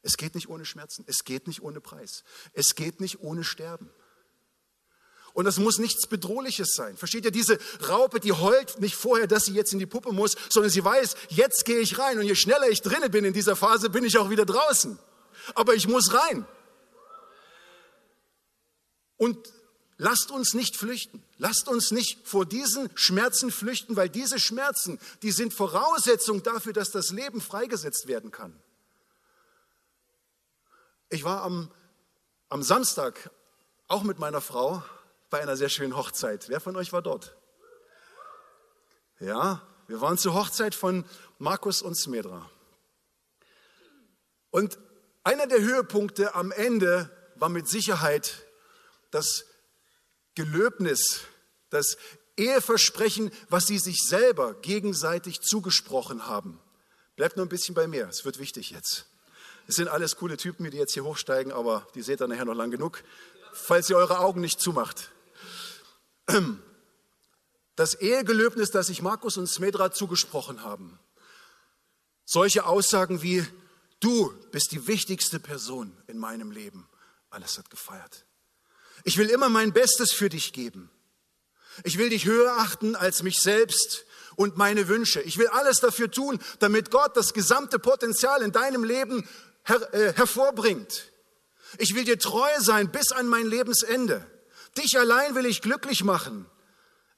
Es 0.03 0.17
geht 0.17 0.35
nicht 0.35 0.49
ohne 0.49 0.65
Schmerzen. 0.65 1.05
Es 1.07 1.25
geht 1.25 1.47
nicht 1.47 1.63
ohne 1.63 1.81
Preis. 1.81 2.25
Es 2.53 2.75
geht 2.75 3.01
nicht 3.01 3.21
ohne 3.21 3.45
Sterben. 3.45 3.91
Und 5.35 5.47
das 5.47 5.59
muss 5.59 5.79
nichts 5.79 6.07
Bedrohliches 6.07 6.75
sein. 6.75 6.97
Versteht 6.97 7.25
ihr, 7.25 7.31
diese 7.31 7.59
Raupe, 7.89 8.21
die 8.21 8.33
heult 8.33 8.81
nicht 8.81 8.97
vorher, 8.97 9.27
dass 9.27 9.47
sie 9.47 9.55
jetzt 9.55 9.73
in 9.73 9.79
die 9.79 9.87
Puppe 9.87 10.13
muss, 10.13 10.37
sondern 10.51 10.71
sie 10.71 10.85
weiß, 10.85 11.17
jetzt 11.31 11.65
gehe 11.65 11.79
ich 11.79 11.99
rein. 11.99 12.19
Und 12.19 12.25
je 12.25 12.35
schneller 12.35 12.69
ich 12.69 12.83
drinnen 12.83 13.11
bin 13.11 13.25
in 13.25 13.33
dieser 13.33 13.57
Phase, 13.57 13.89
bin 13.89 14.05
ich 14.05 14.19
auch 14.19 14.29
wieder 14.29 14.45
draußen. 14.45 14.99
Aber 15.55 15.75
ich 15.75 15.89
muss 15.89 16.13
rein. 16.13 16.47
Und 19.17 19.39
lasst 19.97 20.31
uns 20.31 20.53
nicht 20.53 20.77
flüchten. 20.77 21.25
Lasst 21.39 21.67
uns 21.69 21.93
nicht 21.93 22.29
vor 22.29 22.45
diesen 22.45 22.91
Schmerzen 22.95 23.51
flüchten, 23.51 23.97
weil 23.97 24.11
diese 24.11 24.39
Schmerzen, 24.39 24.99
die 25.23 25.33
sind 25.33 25.55
Voraussetzung 25.55 26.43
dafür, 26.43 26.73
dass 26.75 26.91
das 26.91 27.11
Leben 27.11 27.41
freigesetzt 27.41 28.07
werden 28.07 28.31
kann. 28.33 28.62
Ich 31.13 31.25
war 31.25 31.43
am, 31.43 31.71
am 32.49 32.63
Samstag 32.63 33.31
auch 33.87 34.03
mit 34.03 34.19
meiner 34.19 34.41
Frau 34.41 34.83
bei 35.29 35.43
einer 35.43 35.59
sehr 35.59 35.69
schönen 35.69 35.95
Hochzeit. 35.95 36.49
Wer 36.49 36.59
von 36.59 36.75
euch 36.75 36.95
war 36.95 37.03
dort? 37.03 37.37
Ja, 39.21 39.61
wir 39.89 40.01
waren 40.01 40.17
zur 40.17 40.33
Hochzeit 40.33 40.75
von 40.75 41.05
Markus 41.39 41.83
und 41.83 41.97
Smedra. 41.97 42.51
Und 44.51 44.79
einer 45.23 45.47
der 45.47 45.61
Höhepunkte 45.61 46.35
am 46.35 46.51
Ende 46.51 47.11
war 47.35 47.51
mit 47.51 47.69
Sicherheit 47.69 48.47
das 49.11 49.45
Gelöbnis, 50.35 51.25
das 51.69 51.99
Eheversprechen, 52.39 53.31
was 53.51 53.67
sie 53.67 53.79
sich 53.79 54.01
selber 54.01 54.55
gegenseitig 54.63 55.43
zugesprochen 55.43 56.27
haben. 56.27 56.59
Bleibt 57.17 57.37
nur 57.37 57.45
ein 57.45 57.51
bisschen 57.51 57.75
bei 57.75 57.87
mir, 57.87 58.09
es 58.09 58.25
wird 58.25 58.39
wichtig 58.39 58.71
jetzt. 58.71 59.12
Es 59.73 59.77
sind 59.77 59.89
alles 59.89 60.17
coole 60.17 60.37
Typen, 60.37 60.71
die 60.71 60.77
jetzt 60.77 60.93
hier 60.93 61.05
hochsteigen, 61.05 61.51
aber 61.51 61.89
die 61.95 62.03
seht 62.03 62.21
ihr 62.21 62.29
nachher 62.29 62.45
noch 62.45 62.53
lang 62.53 62.71
genug, 62.71 63.03
falls 63.55 63.89
ihr 63.89 63.97
eure 63.97 64.19
Augen 64.19 64.43
nicht 64.43 64.61
zumacht. 64.61 65.11
Das 67.75 67.95
Ehegelöbnis, 67.95 68.71
das 68.71 68.89
sich 68.89 69.01
Markus 69.01 69.39
und 69.39 69.47
Smedra 69.47 69.91
zugesprochen 69.91 70.63
haben. 70.63 70.99
Solche 72.27 72.67
Aussagen 72.67 73.23
wie, 73.23 73.47
du 73.99 74.31
bist 74.51 74.73
die 74.73 74.87
wichtigste 74.87 75.41
Person 75.41 75.97
in 76.07 76.19
meinem 76.19 76.51
Leben. 76.51 76.87
Alles 77.31 77.57
hat 77.57 77.71
gefeiert. 77.71 78.27
Ich 79.05 79.17
will 79.17 79.31
immer 79.31 79.49
mein 79.49 79.73
Bestes 79.73 80.13
für 80.13 80.29
dich 80.29 80.53
geben. 80.53 80.91
Ich 81.83 81.97
will 81.97 82.11
dich 82.11 82.27
höher 82.27 82.59
achten 82.59 82.95
als 82.95 83.23
mich 83.23 83.39
selbst 83.39 84.05
und 84.37 84.59
meine 84.59 84.89
Wünsche. 84.89 85.23
Ich 85.23 85.39
will 85.39 85.49
alles 85.49 85.81
dafür 85.81 86.11
tun, 86.11 86.41
damit 86.59 86.91
Gott 86.91 87.17
das 87.17 87.33
gesamte 87.33 87.79
Potenzial 87.79 88.43
in 88.43 88.53
deinem 88.53 88.85
Leben 88.85 89.27
her 89.65 89.95
äh, 89.95 90.13
hervorbringt. 90.15 91.11
Ich 91.79 91.95
will 91.95 92.05
dir 92.05 92.19
treu 92.19 92.51
sein 92.59 92.91
bis 92.91 93.13
an 93.13 93.29
mein 93.29 93.47
Lebensende. 93.47 94.27
Dich 94.77 94.99
allein 94.99 95.35
will 95.35 95.47
ich 95.47 95.63
glücklich 95.63 96.05
machen. 96.05 96.47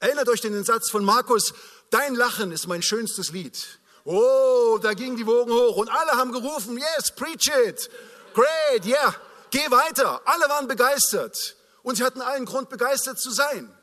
Erinnert 0.00 0.28
euch 0.28 0.44
an 0.44 0.52
den 0.52 0.64
Satz 0.64 0.90
von 0.90 1.04
Markus, 1.04 1.54
dein 1.90 2.14
Lachen 2.14 2.52
ist 2.52 2.66
mein 2.66 2.82
schönstes 2.82 3.30
Lied. 3.30 3.80
Oh, 4.04 4.78
da 4.82 4.92
gingen 4.92 5.16
die 5.16 5.26
Wogen 5.26 5.52
hoch 5.52 5.76
und 5.76 5.88
alle 5.88 6.12
haben 6.12 6.30
gerufen, 6.32 6.76
yes, 6.76 7.14
preach 7.14 7.48
it. 7.66 7.88
Great, 8.34 8.84
yeah, 8.84 9.14
geh 9.50 9.70
weiter. 9.70 10.20
Alle 10.26 10.48
waren 10.48 10.68
begeistert. 10.68 11.56
Und 11.82 11.96
sie 11.96 12.04
hatten 12.04 12.20
allen 12.20 12.44
Grund, 12.44 12.68
begeistert 12.68 13.18
zu 13.18 13.30
sein. 13.30 13.74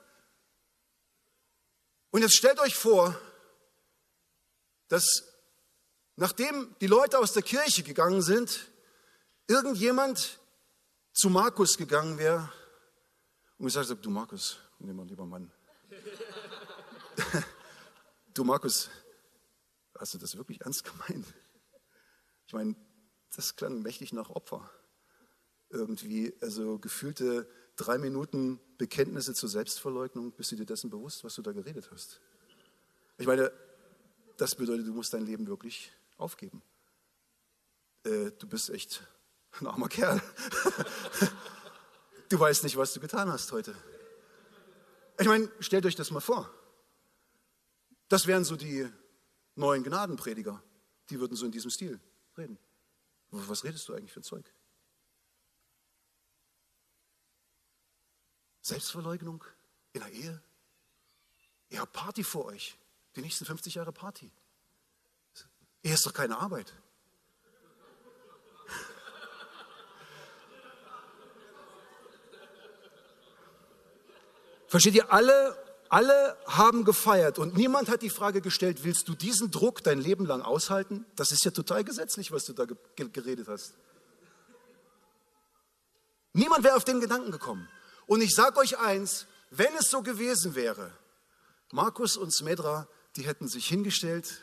Und 2.12 2.22
jetzt 2.22 2.36
stellt 2.36 2.60
euch 2.60 2.76
vor, 2.76 3.20
dass 4.90 5.24
nachdem 6.22 6.76
die 6.80 6.86
Leute 6.86 7.18
aus 7.18 7.34
der 7.34 7.42
Kirche 7.42 7.82
gegangen 7.82 8.22
sind, 8.22 8.72
irgendjemand 9.48 10.40
zu 11.14 11.32
Markus 11.32 11.78
gegangen 11.78 12.20
wäre 12.20 12.48
und 13.58 13.66
gesagt 13.66 13.90
hat, 13.90 14.06
du 14.06 14.12
Markus, 14.12 14.60
nimm 14.78 14.98
mal 14.98 15.08
lieber 15.08 15.26
Mann. 15.26 15.52
du 18.36 18.44
Markus, 18.44 18.92
hast 19.98 20.14
du 20.14 20.20
das 20.20 20.38
wirklich 20.38 20.62
ernst 20.62 20.84
gemeint? 20.84 21.26
Ich 22.46 22.54
meine, 22.54 22.76
das 23.36 23.56
klang 23.56 23.82
mächtig 23.82 24.14
nach 24.14 24.30
Opfer. 24.30 24.70
Irgendwie, 25.72 26.36
also 26.40 26.78
gefühlte 26.78 27.50
drei 27.78 27.98
Minuten 27.98 28.60
Bekenntnisse 28.78 29.34
zur 29.34 29.50
Selbstverleugnung, 29.50 30.34
bist 30.34 30.52
du 30.52 30.56
dir 30.56 30.68
dessen 30.68 30.92
bewusst, 30.92 31.24
was 31.24 31.34
du 31.34 31.42
da 31.42 31.52
geredet 31.52 31.90
hast? 31.92 32.22
Ich 33.18 33.26
meine, 33.26 33.52
das 34.38 34.54
bedeutet, 34.54 34.86
du 34.86 34.94
musst 34.94 35.16
dein 35.16 35.26
Leben 35.26 35.48
wirklich 35.48 35.92
aufgeben. 36.22 36.62
Äh, 38.04 38.32
du 38.32 38.48
bist 38.48 38.70
echt 38.70 39.06
ein 39.60 39.68
armer 39.68 39.90
Kerl. 39.90 40.22
du 42.30 42.40
weißt 42.40 42.64
nicht, 42.64 42.78
was 42.78 42.94
du 42.94 43.00
getan 43.00 43.32
hast 43.32 43.52
heute. 43.52 43.76
Ich 45.20 45.28
meine, 45.28 45.52
stellt 45.60 45.86
euch 45.86 45.96
das 45.96 46.12
mal 46.12 46.22
vor. 46.22 46.50
Das 48.08 48.28
wären 48.28 48.44
so 48.44 48.56
die 48.56 48.90
neuen 49.56 49.84
Gnadenprediger. 49.84 50.62
Die 51.10 51.20
würden 51.20 51.36
so 51.36 51.46
in 51.46 51.52
diesem 51.52 51.70
Stil 51.70 52.00
reden. 52.38 52.58
Was 53.30 53.64
redest 53.64 53.88
du 53.88 53.94
eigentlich 53.94 54.12
für 54.12 54.22
Zeug? 54.22 54.52
Selbstverleugnung 58.62 59.44
in 59.94 60.02
der 60.02 60.12
Ehe? 60.12 60.42
Ihr 61.70 61.80
habt 61.80 61.94
Party 61.94 62.24
vor 62.24 62.46
euch. 62.46 62.78
Die 63.16 63.22
nächsten 63.22 63.46
50 63.46 63.76
Jahre 63.76 63.92
Party. 63.92 64.32
Ehe 65.84 65.94
ist 65.94 66.06
doch 66.06 66.14
keine 66.14 66.38
Arbeit. 66.38 66.74
Versteht 74.68 74.96
ihr, 74.96 75.12
alle, 75.12 75.58
alle 75.90 76.38
haben 76.46 76.86
gefeiert 76.86 77.40
und 77.40 77.58
niemand 77.58 77.90
hat 77.90 78.02
die 78.02 78.10
Frage 78.10 78.40
gestellt, 78.40 78.86
willst 78.86 79.10
du 79.10 79.16
diesen 79.16 79.52
Druck 79.52 79.84
dein 79.84 80.00
Leben 80.00 80.26
lang 80.26 80.42
aushalten? 80.42 81.06
Das 81.18 81.34
ist 81.34 81.44
ja 81.44 81.52
total 81.52 81.84
gesetzlich, 81.84 82.32
was 82.32 82.46
du 82.46 82.54
da 82.54 82.66
geredet 82.96 83.50
hast. 83.50 83.74
Niemand 86.32 86.64
wäre 86.64 86.78
auf 86.78 86.86
den 86.86 87.02
Gedanken 87.02 87.32
gekommen. 87.32 87.68
Und 88.06 88.22
ich 88.22 88.34
sage 88.34 88.58
euch 88.60 88.78
eins, 88.80 89.26
wenn 89.50 89.76
es 89.78 89.90
so 89.90 90.02
gewesen 90.02 90.56
wäre, 90.56 90.94
Markus 91.74 92.16
und 92.16 92.34
Smedra, 92.34 92.88
die 93.18 93.24
hätten 93.24 93.50
sich 93.50 93.68
hingestellt 93.68 94.42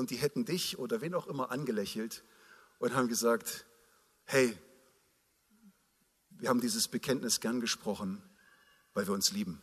und 0.00 0.10
die 0.10 0.16
hätten 0.16 0.46
dich 0.46 0.78
oder 0.78 1.02
wen 1.02 1.14
auch 1.14 1.26
immer 1.26 1.50
angelächelt 1.50 2.24
und 2.78 2.94
haben 2.94 3.06
gesagt, 3.06 3.66
hey, 4.24 4.56
wir 6.30 6.48
haben 6.48 6.62
dieses 6.62 6.88
Bekenntnis 6.88 7.40
gern 7.40 7.60
gesprochen, 7.60 8.22
weil 8.94 9.06
wir 9.06 9.12
uns 9.12 9.30
lieben. 9.30 9.60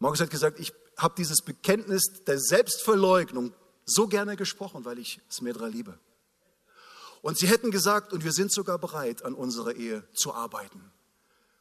Markus 0.00 0.20
hat 0.20 0.30
gesagt, 0.30 0.58
ich 0.58 0.74
habe 0.98 1.14
dieses 1.16 1.40
Bekenntnis 1.42 2.24
der 2.26 2.40
Selbstverleugnung 2.40 3.54
so 3.84 4.08
gerne 4.08 4.36
gesprochen, 4.36 4.84
weil 4.84 4.98
ich 4.98 5.20
Smedra 5.30 5.68
liebe. 5.68 5.98
Und 7.22 7.38
sie 7.38 7.46
hätten 7.46 7.70
gesagt, 7.70 8.12
und 8.12 8.24
wir 8.24 8.32
sind 8.32 8.52
sogar 8.52 8.78
bereit, 8.78 9.24
an 9.24 9.34
unserer 9.34 9.74
Ehe 9.74 10.02
zu 10.14 10.34
arbeiten, 10.34 10.92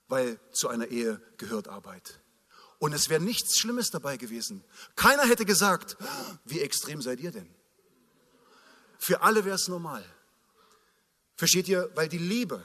weil 0.07 0.39
zu 0.51 0.67
einer 0.67 0.87
Ehe 0.87 1.21
gehört 1.37 1.67
Arbeit. 1.67 2.19
Und 2.83 2.91
es 2.91 3.07
wäre 3.07 3.21
nichts 3.21 3.59
Schlimmes 3.59 3.91
dabei 3.91 4.17
gewesen. 4.17 4.61
Keiner 4.97 5.23
hätte 5.23 5.45
gesagt, 5.45 5.95
wie 6.43 6.59
extrem 6.59 7.01
seid 7.01 7.21
ihr 7.21 7.31
denn? 7.31 7.47
Für 8.99 9.21
alle 9.21 9.45
wäre 9.45 9.55
es 9.55 9.69
normal. 9.69 10.03
Versteht 11.37 11.69
ihr? 11.69 11.89
Weil 11.95 12.09
die 12.09 12.17
Liebe, 12.17 12.61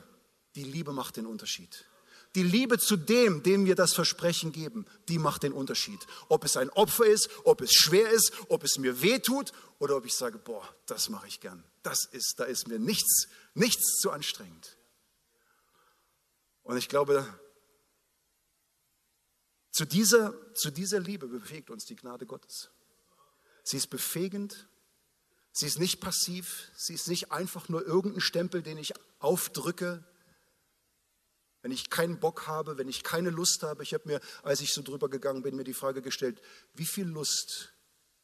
die 0.57 0.65
Liebe 0.65 0.93
macht 0.93 1.19
den 1.19 1.27
Unterschied. 1.27 1.85
Die 2.35 2.43
Liebe 2.43 2.81
zu 2.81 2.97
dem, 2.97 3.45
dem 3.45 3.65
wir 3.65 3.77
das 3.77 3.95
Versprechen 3.95 4.51
geben, 4.51 4.87
die 5.07 5.21
macht 5.21 5.45
den 5.45 5.53
Unterschied. 5.53 6.05
Ob 6.29 6.43
es 6.43 6.57
ein 6.57 6.71
Opfer 6.71 7.07
ist, 7.07 7.31
ob 7.45 7.61
es 7.61 7.73
schwer 7.73 8.11
ist, 8.11 8.33
ob 8.49 8.65
es 8.65 8.77
mir 8.77 9.01
weh 9.01 9.21
tut 9.21 9.53
oder 9.79 9.97
ob 9.97 10.05
ich 10.05 10.17
sage, 10.17 10.39
boah, 10.39 10.69
das 10.87 11.11
mache 11.11 11.29
ich 11.29 11.39
gern. 11.39 11.63
Das 11.85 12.07
ist, 12.11 12.35
da 12.39 12.45
ist 12.45 12.67
mir 12.67 12.81
nichts, 12.81 13.29
nichts 13.55 14.01
zu 14.01 14.11
anstrengend. 14.11 14.77
Und 16.65 16.77
ich 16.77 16.89
glaube, 16.89 17.25
zu 19.79 19.85
dieser, 19.85 20.35
zu 20.57 20.73
dieser 20.73 20.99
Liebe 20.99 21.29
befähigt 21.29 21.71
uns 21.71 21.85
die 21.85 21.95
Gnade 21.95 22.27
Gottes. 22.27 22.69
Sie 23.63 23.77
ist 23.77 23.87
befähigend, 23.87 24.67
sie 25.53 25.67
ist 25.67 25.79
nicht 25.79 26.01
passiv, 26.01 26.73
sie 26.75 26.95
ist 26.95 27.07
nicht 27.07 27.31
einfach 27.31 27.69
nur 27.69 27.87
irgendein 27.87 28.21
Stempel, 28.21 28.61
den 28.61 28.77
ich 28.77 28.93
aufdrücke, 29.21 30.03
wenn 31.63 31.71
ich 31.71 31.91
keinen 31.91 32.19
Bock 32.19 32.49
habe, 32.49 32.77
wenn 32.77 32.89
ich 32.89 33.05
keine 33.05 33.31
Lust 33.31 33.63
habe. 33.63 33.85
Ich 33.85 33.95
habe 33.95 34.09
mir, 34.09 34.21
als 34.43 34.63
ich 34.63 34.73
so 34.73 34.83
drüber 34.83 35.09
gegangen 35.09 35.43
bin, 35.43 35.55
mir 35.55 35.63
die 35.63 35.75
Frage 35.75 36.03
gestellt, 36.03 36.43
wie 36.75 36.85
viel 36.85 37.07
Lust 37.07 37.73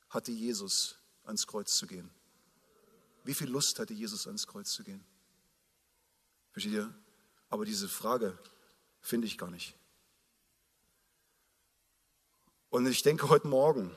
hatte 0.09 0.33
Jesus, 0.33 0.99
ans 1.23 1.47
Kreuz 1.47 1.77
zu 1.77 1.87
gehen? 1.87 2.11
Wie 3.23 3.35
viel 3.35 3.49
Lust 3.49 3.79
hatte 3.79 3.95
Jesus, 3.95 4.27
ans 4.27 4.49
Kreuz 4.49 4.73
zu 4.73 4.83
gehen? 4.83 5.07
Versteht 6.51 6.73
ihr? 6.73 6.93
Aber 7.49 7.65
diese 7.65 7.89
Frage 7.89 8.37
finde 9.01 9.29
ich 9.29 9.39
gar 9.39 9.53
nicht. 9.53 9.77
Und 12.75 12.89
ich 12.89 13.03
denke 13.03 13.29
heute 13.29 13.47
Morgen, 13.47 13.89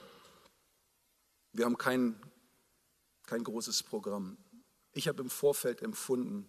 wir 1.52 1.66
haben 1.66 1.80
kein, 1.80 2.16
kein 3.26 3.44
großes 3.44 3.82
Programm. 3.82 4.38
Ich 4.94 5.08
habe 5.08 5.24
im 5.24 5.32
Vorfeld 5.32 5.82
empfunden, 5.82 6.48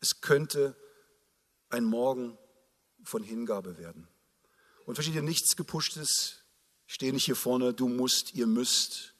es 0.00 0.20
könnte 0.20 0.74
ein 1.68 1.84
Morgen 1.84 2.36
von 3.04 3.22
Hingabe 3.22 3.78
werden. 3.78 4.08
Und 4.86 4.96
versteht 4.96 5.14
ihr, 5.14 5.22
nichts 5.22 5.54
gepushtes. 5.54 6.42
Ich 6.88 6.94
stehe 6.94 7.12
nicht 7.12 7.26
hier 7.26 7.36
vorne, 7.36 7.72
du 7.72 7.86
musst, 7.86 8.34
ihr 8.34 8.48
müsst. 8.48 9.14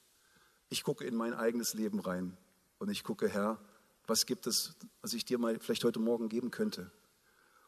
Ich 0.68 0.82
gucke 0.82 1.04
in 1.04 1.14
mein 1.14 1.34
eigenes 1.34 1.74
Leben 1.74 2.00
rein 2.00 2.36
und 2.78 2.90
ich 2.90 3.04
gucke, 3.04 3.28
Herr, 3.28 3.60
was 4.08 4.26
gibt 4.26 4.48
es, 4.48 4.74
was 5.00 5.12
ich 5.12 5.24
dir 5.24 5.38
mal 5.38 5.60
vielleicht 5.60 5.84
heute 5.84 6.00
Morgen 6.00 6.28
geben 6.28 6.50
könnte? 6.50 6.90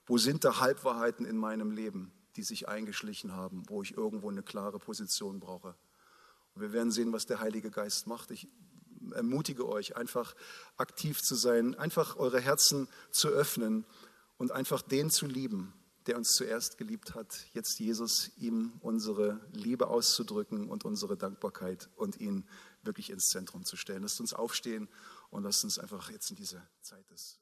Wo 0.06 0.18
sind 0.18 0.42
da 0.42 0.58
Halbwahrheiten 0.58 1.26
in 1.26 1.36
meinem 1.36 1.70
Leben, 1.70 2.10
die 2.36 2.42
sich 2.42 2.68
eingeschlichen 2.68 3.32
haben, 3.32 3.64
wo 3.68 3.82
ich 3.82 3.96
irgendwo 3.96 4.30
eine 4.30 4.42
klare 4.42 4.78
Position 4.78 5.40
brauche? 5.40 5.74
Und 6.54 6.62
wir 6.62 6.72
werden 6.72 6.90
sehen, 6.90 7.12
was 7.12 7.26
der 7.26 7.40
Heilige 7.40 7.70
Geist 7.70 8.06
macht. 8.06 8.30
Ich 8.30 8.48
ermutige 9.12 9.68
euch, 9.68 9.96
einfach 9.96 10.34
aktiv 10.76 11.22
zu 11.22 11.34
sein, 11.34 11.74
einfach 11.74 12.16
eure 12.16 12.40
Herzen 12.40 12.88
zu 13.10 13.28
öffnen 13.28 13.84
und 14.36 14.52
einfach 14.52 14.82
den 14.82 15.10
zu 15.10 15.26
lieben, 15.26 15.72
der 16.06 16.16
uns 16.16 16.30
zuerst 16.30 16.78
geliebt 16.78 17.14
hat, 17.14 17.46
jetzt 17.52 17.78
Jesus, 17.78 18.30
ihm 18.36 18.72
unsere 18.80 19.40
Liebe 19.52 19.88
auszudrücken 19.88 20.68
und 20.68 20.84
unsere 20.84 21.16
Dankbarkeit 21.16 21.88
und 21.96 22.20
ihn 22.20 22.48
wirklich 22.82 23.10
ins 23.10 23.26
Zentrum 23.26 23.64
zu 23.64 23.76
stellen. 23.76 24.02
Lasst 24.02 24.20
uns 24.20 24.32
aufstehen 24.32 24.88
und 25.30 25.42
lasst 25.44 25.64
uns 25.64 25.78
einfach 25.78 26.10
jetzt 26.10 26.30
in 26.30 26.36
diese 26.36 26.62
Zeit 26.82 27.08
des 27.10 27.38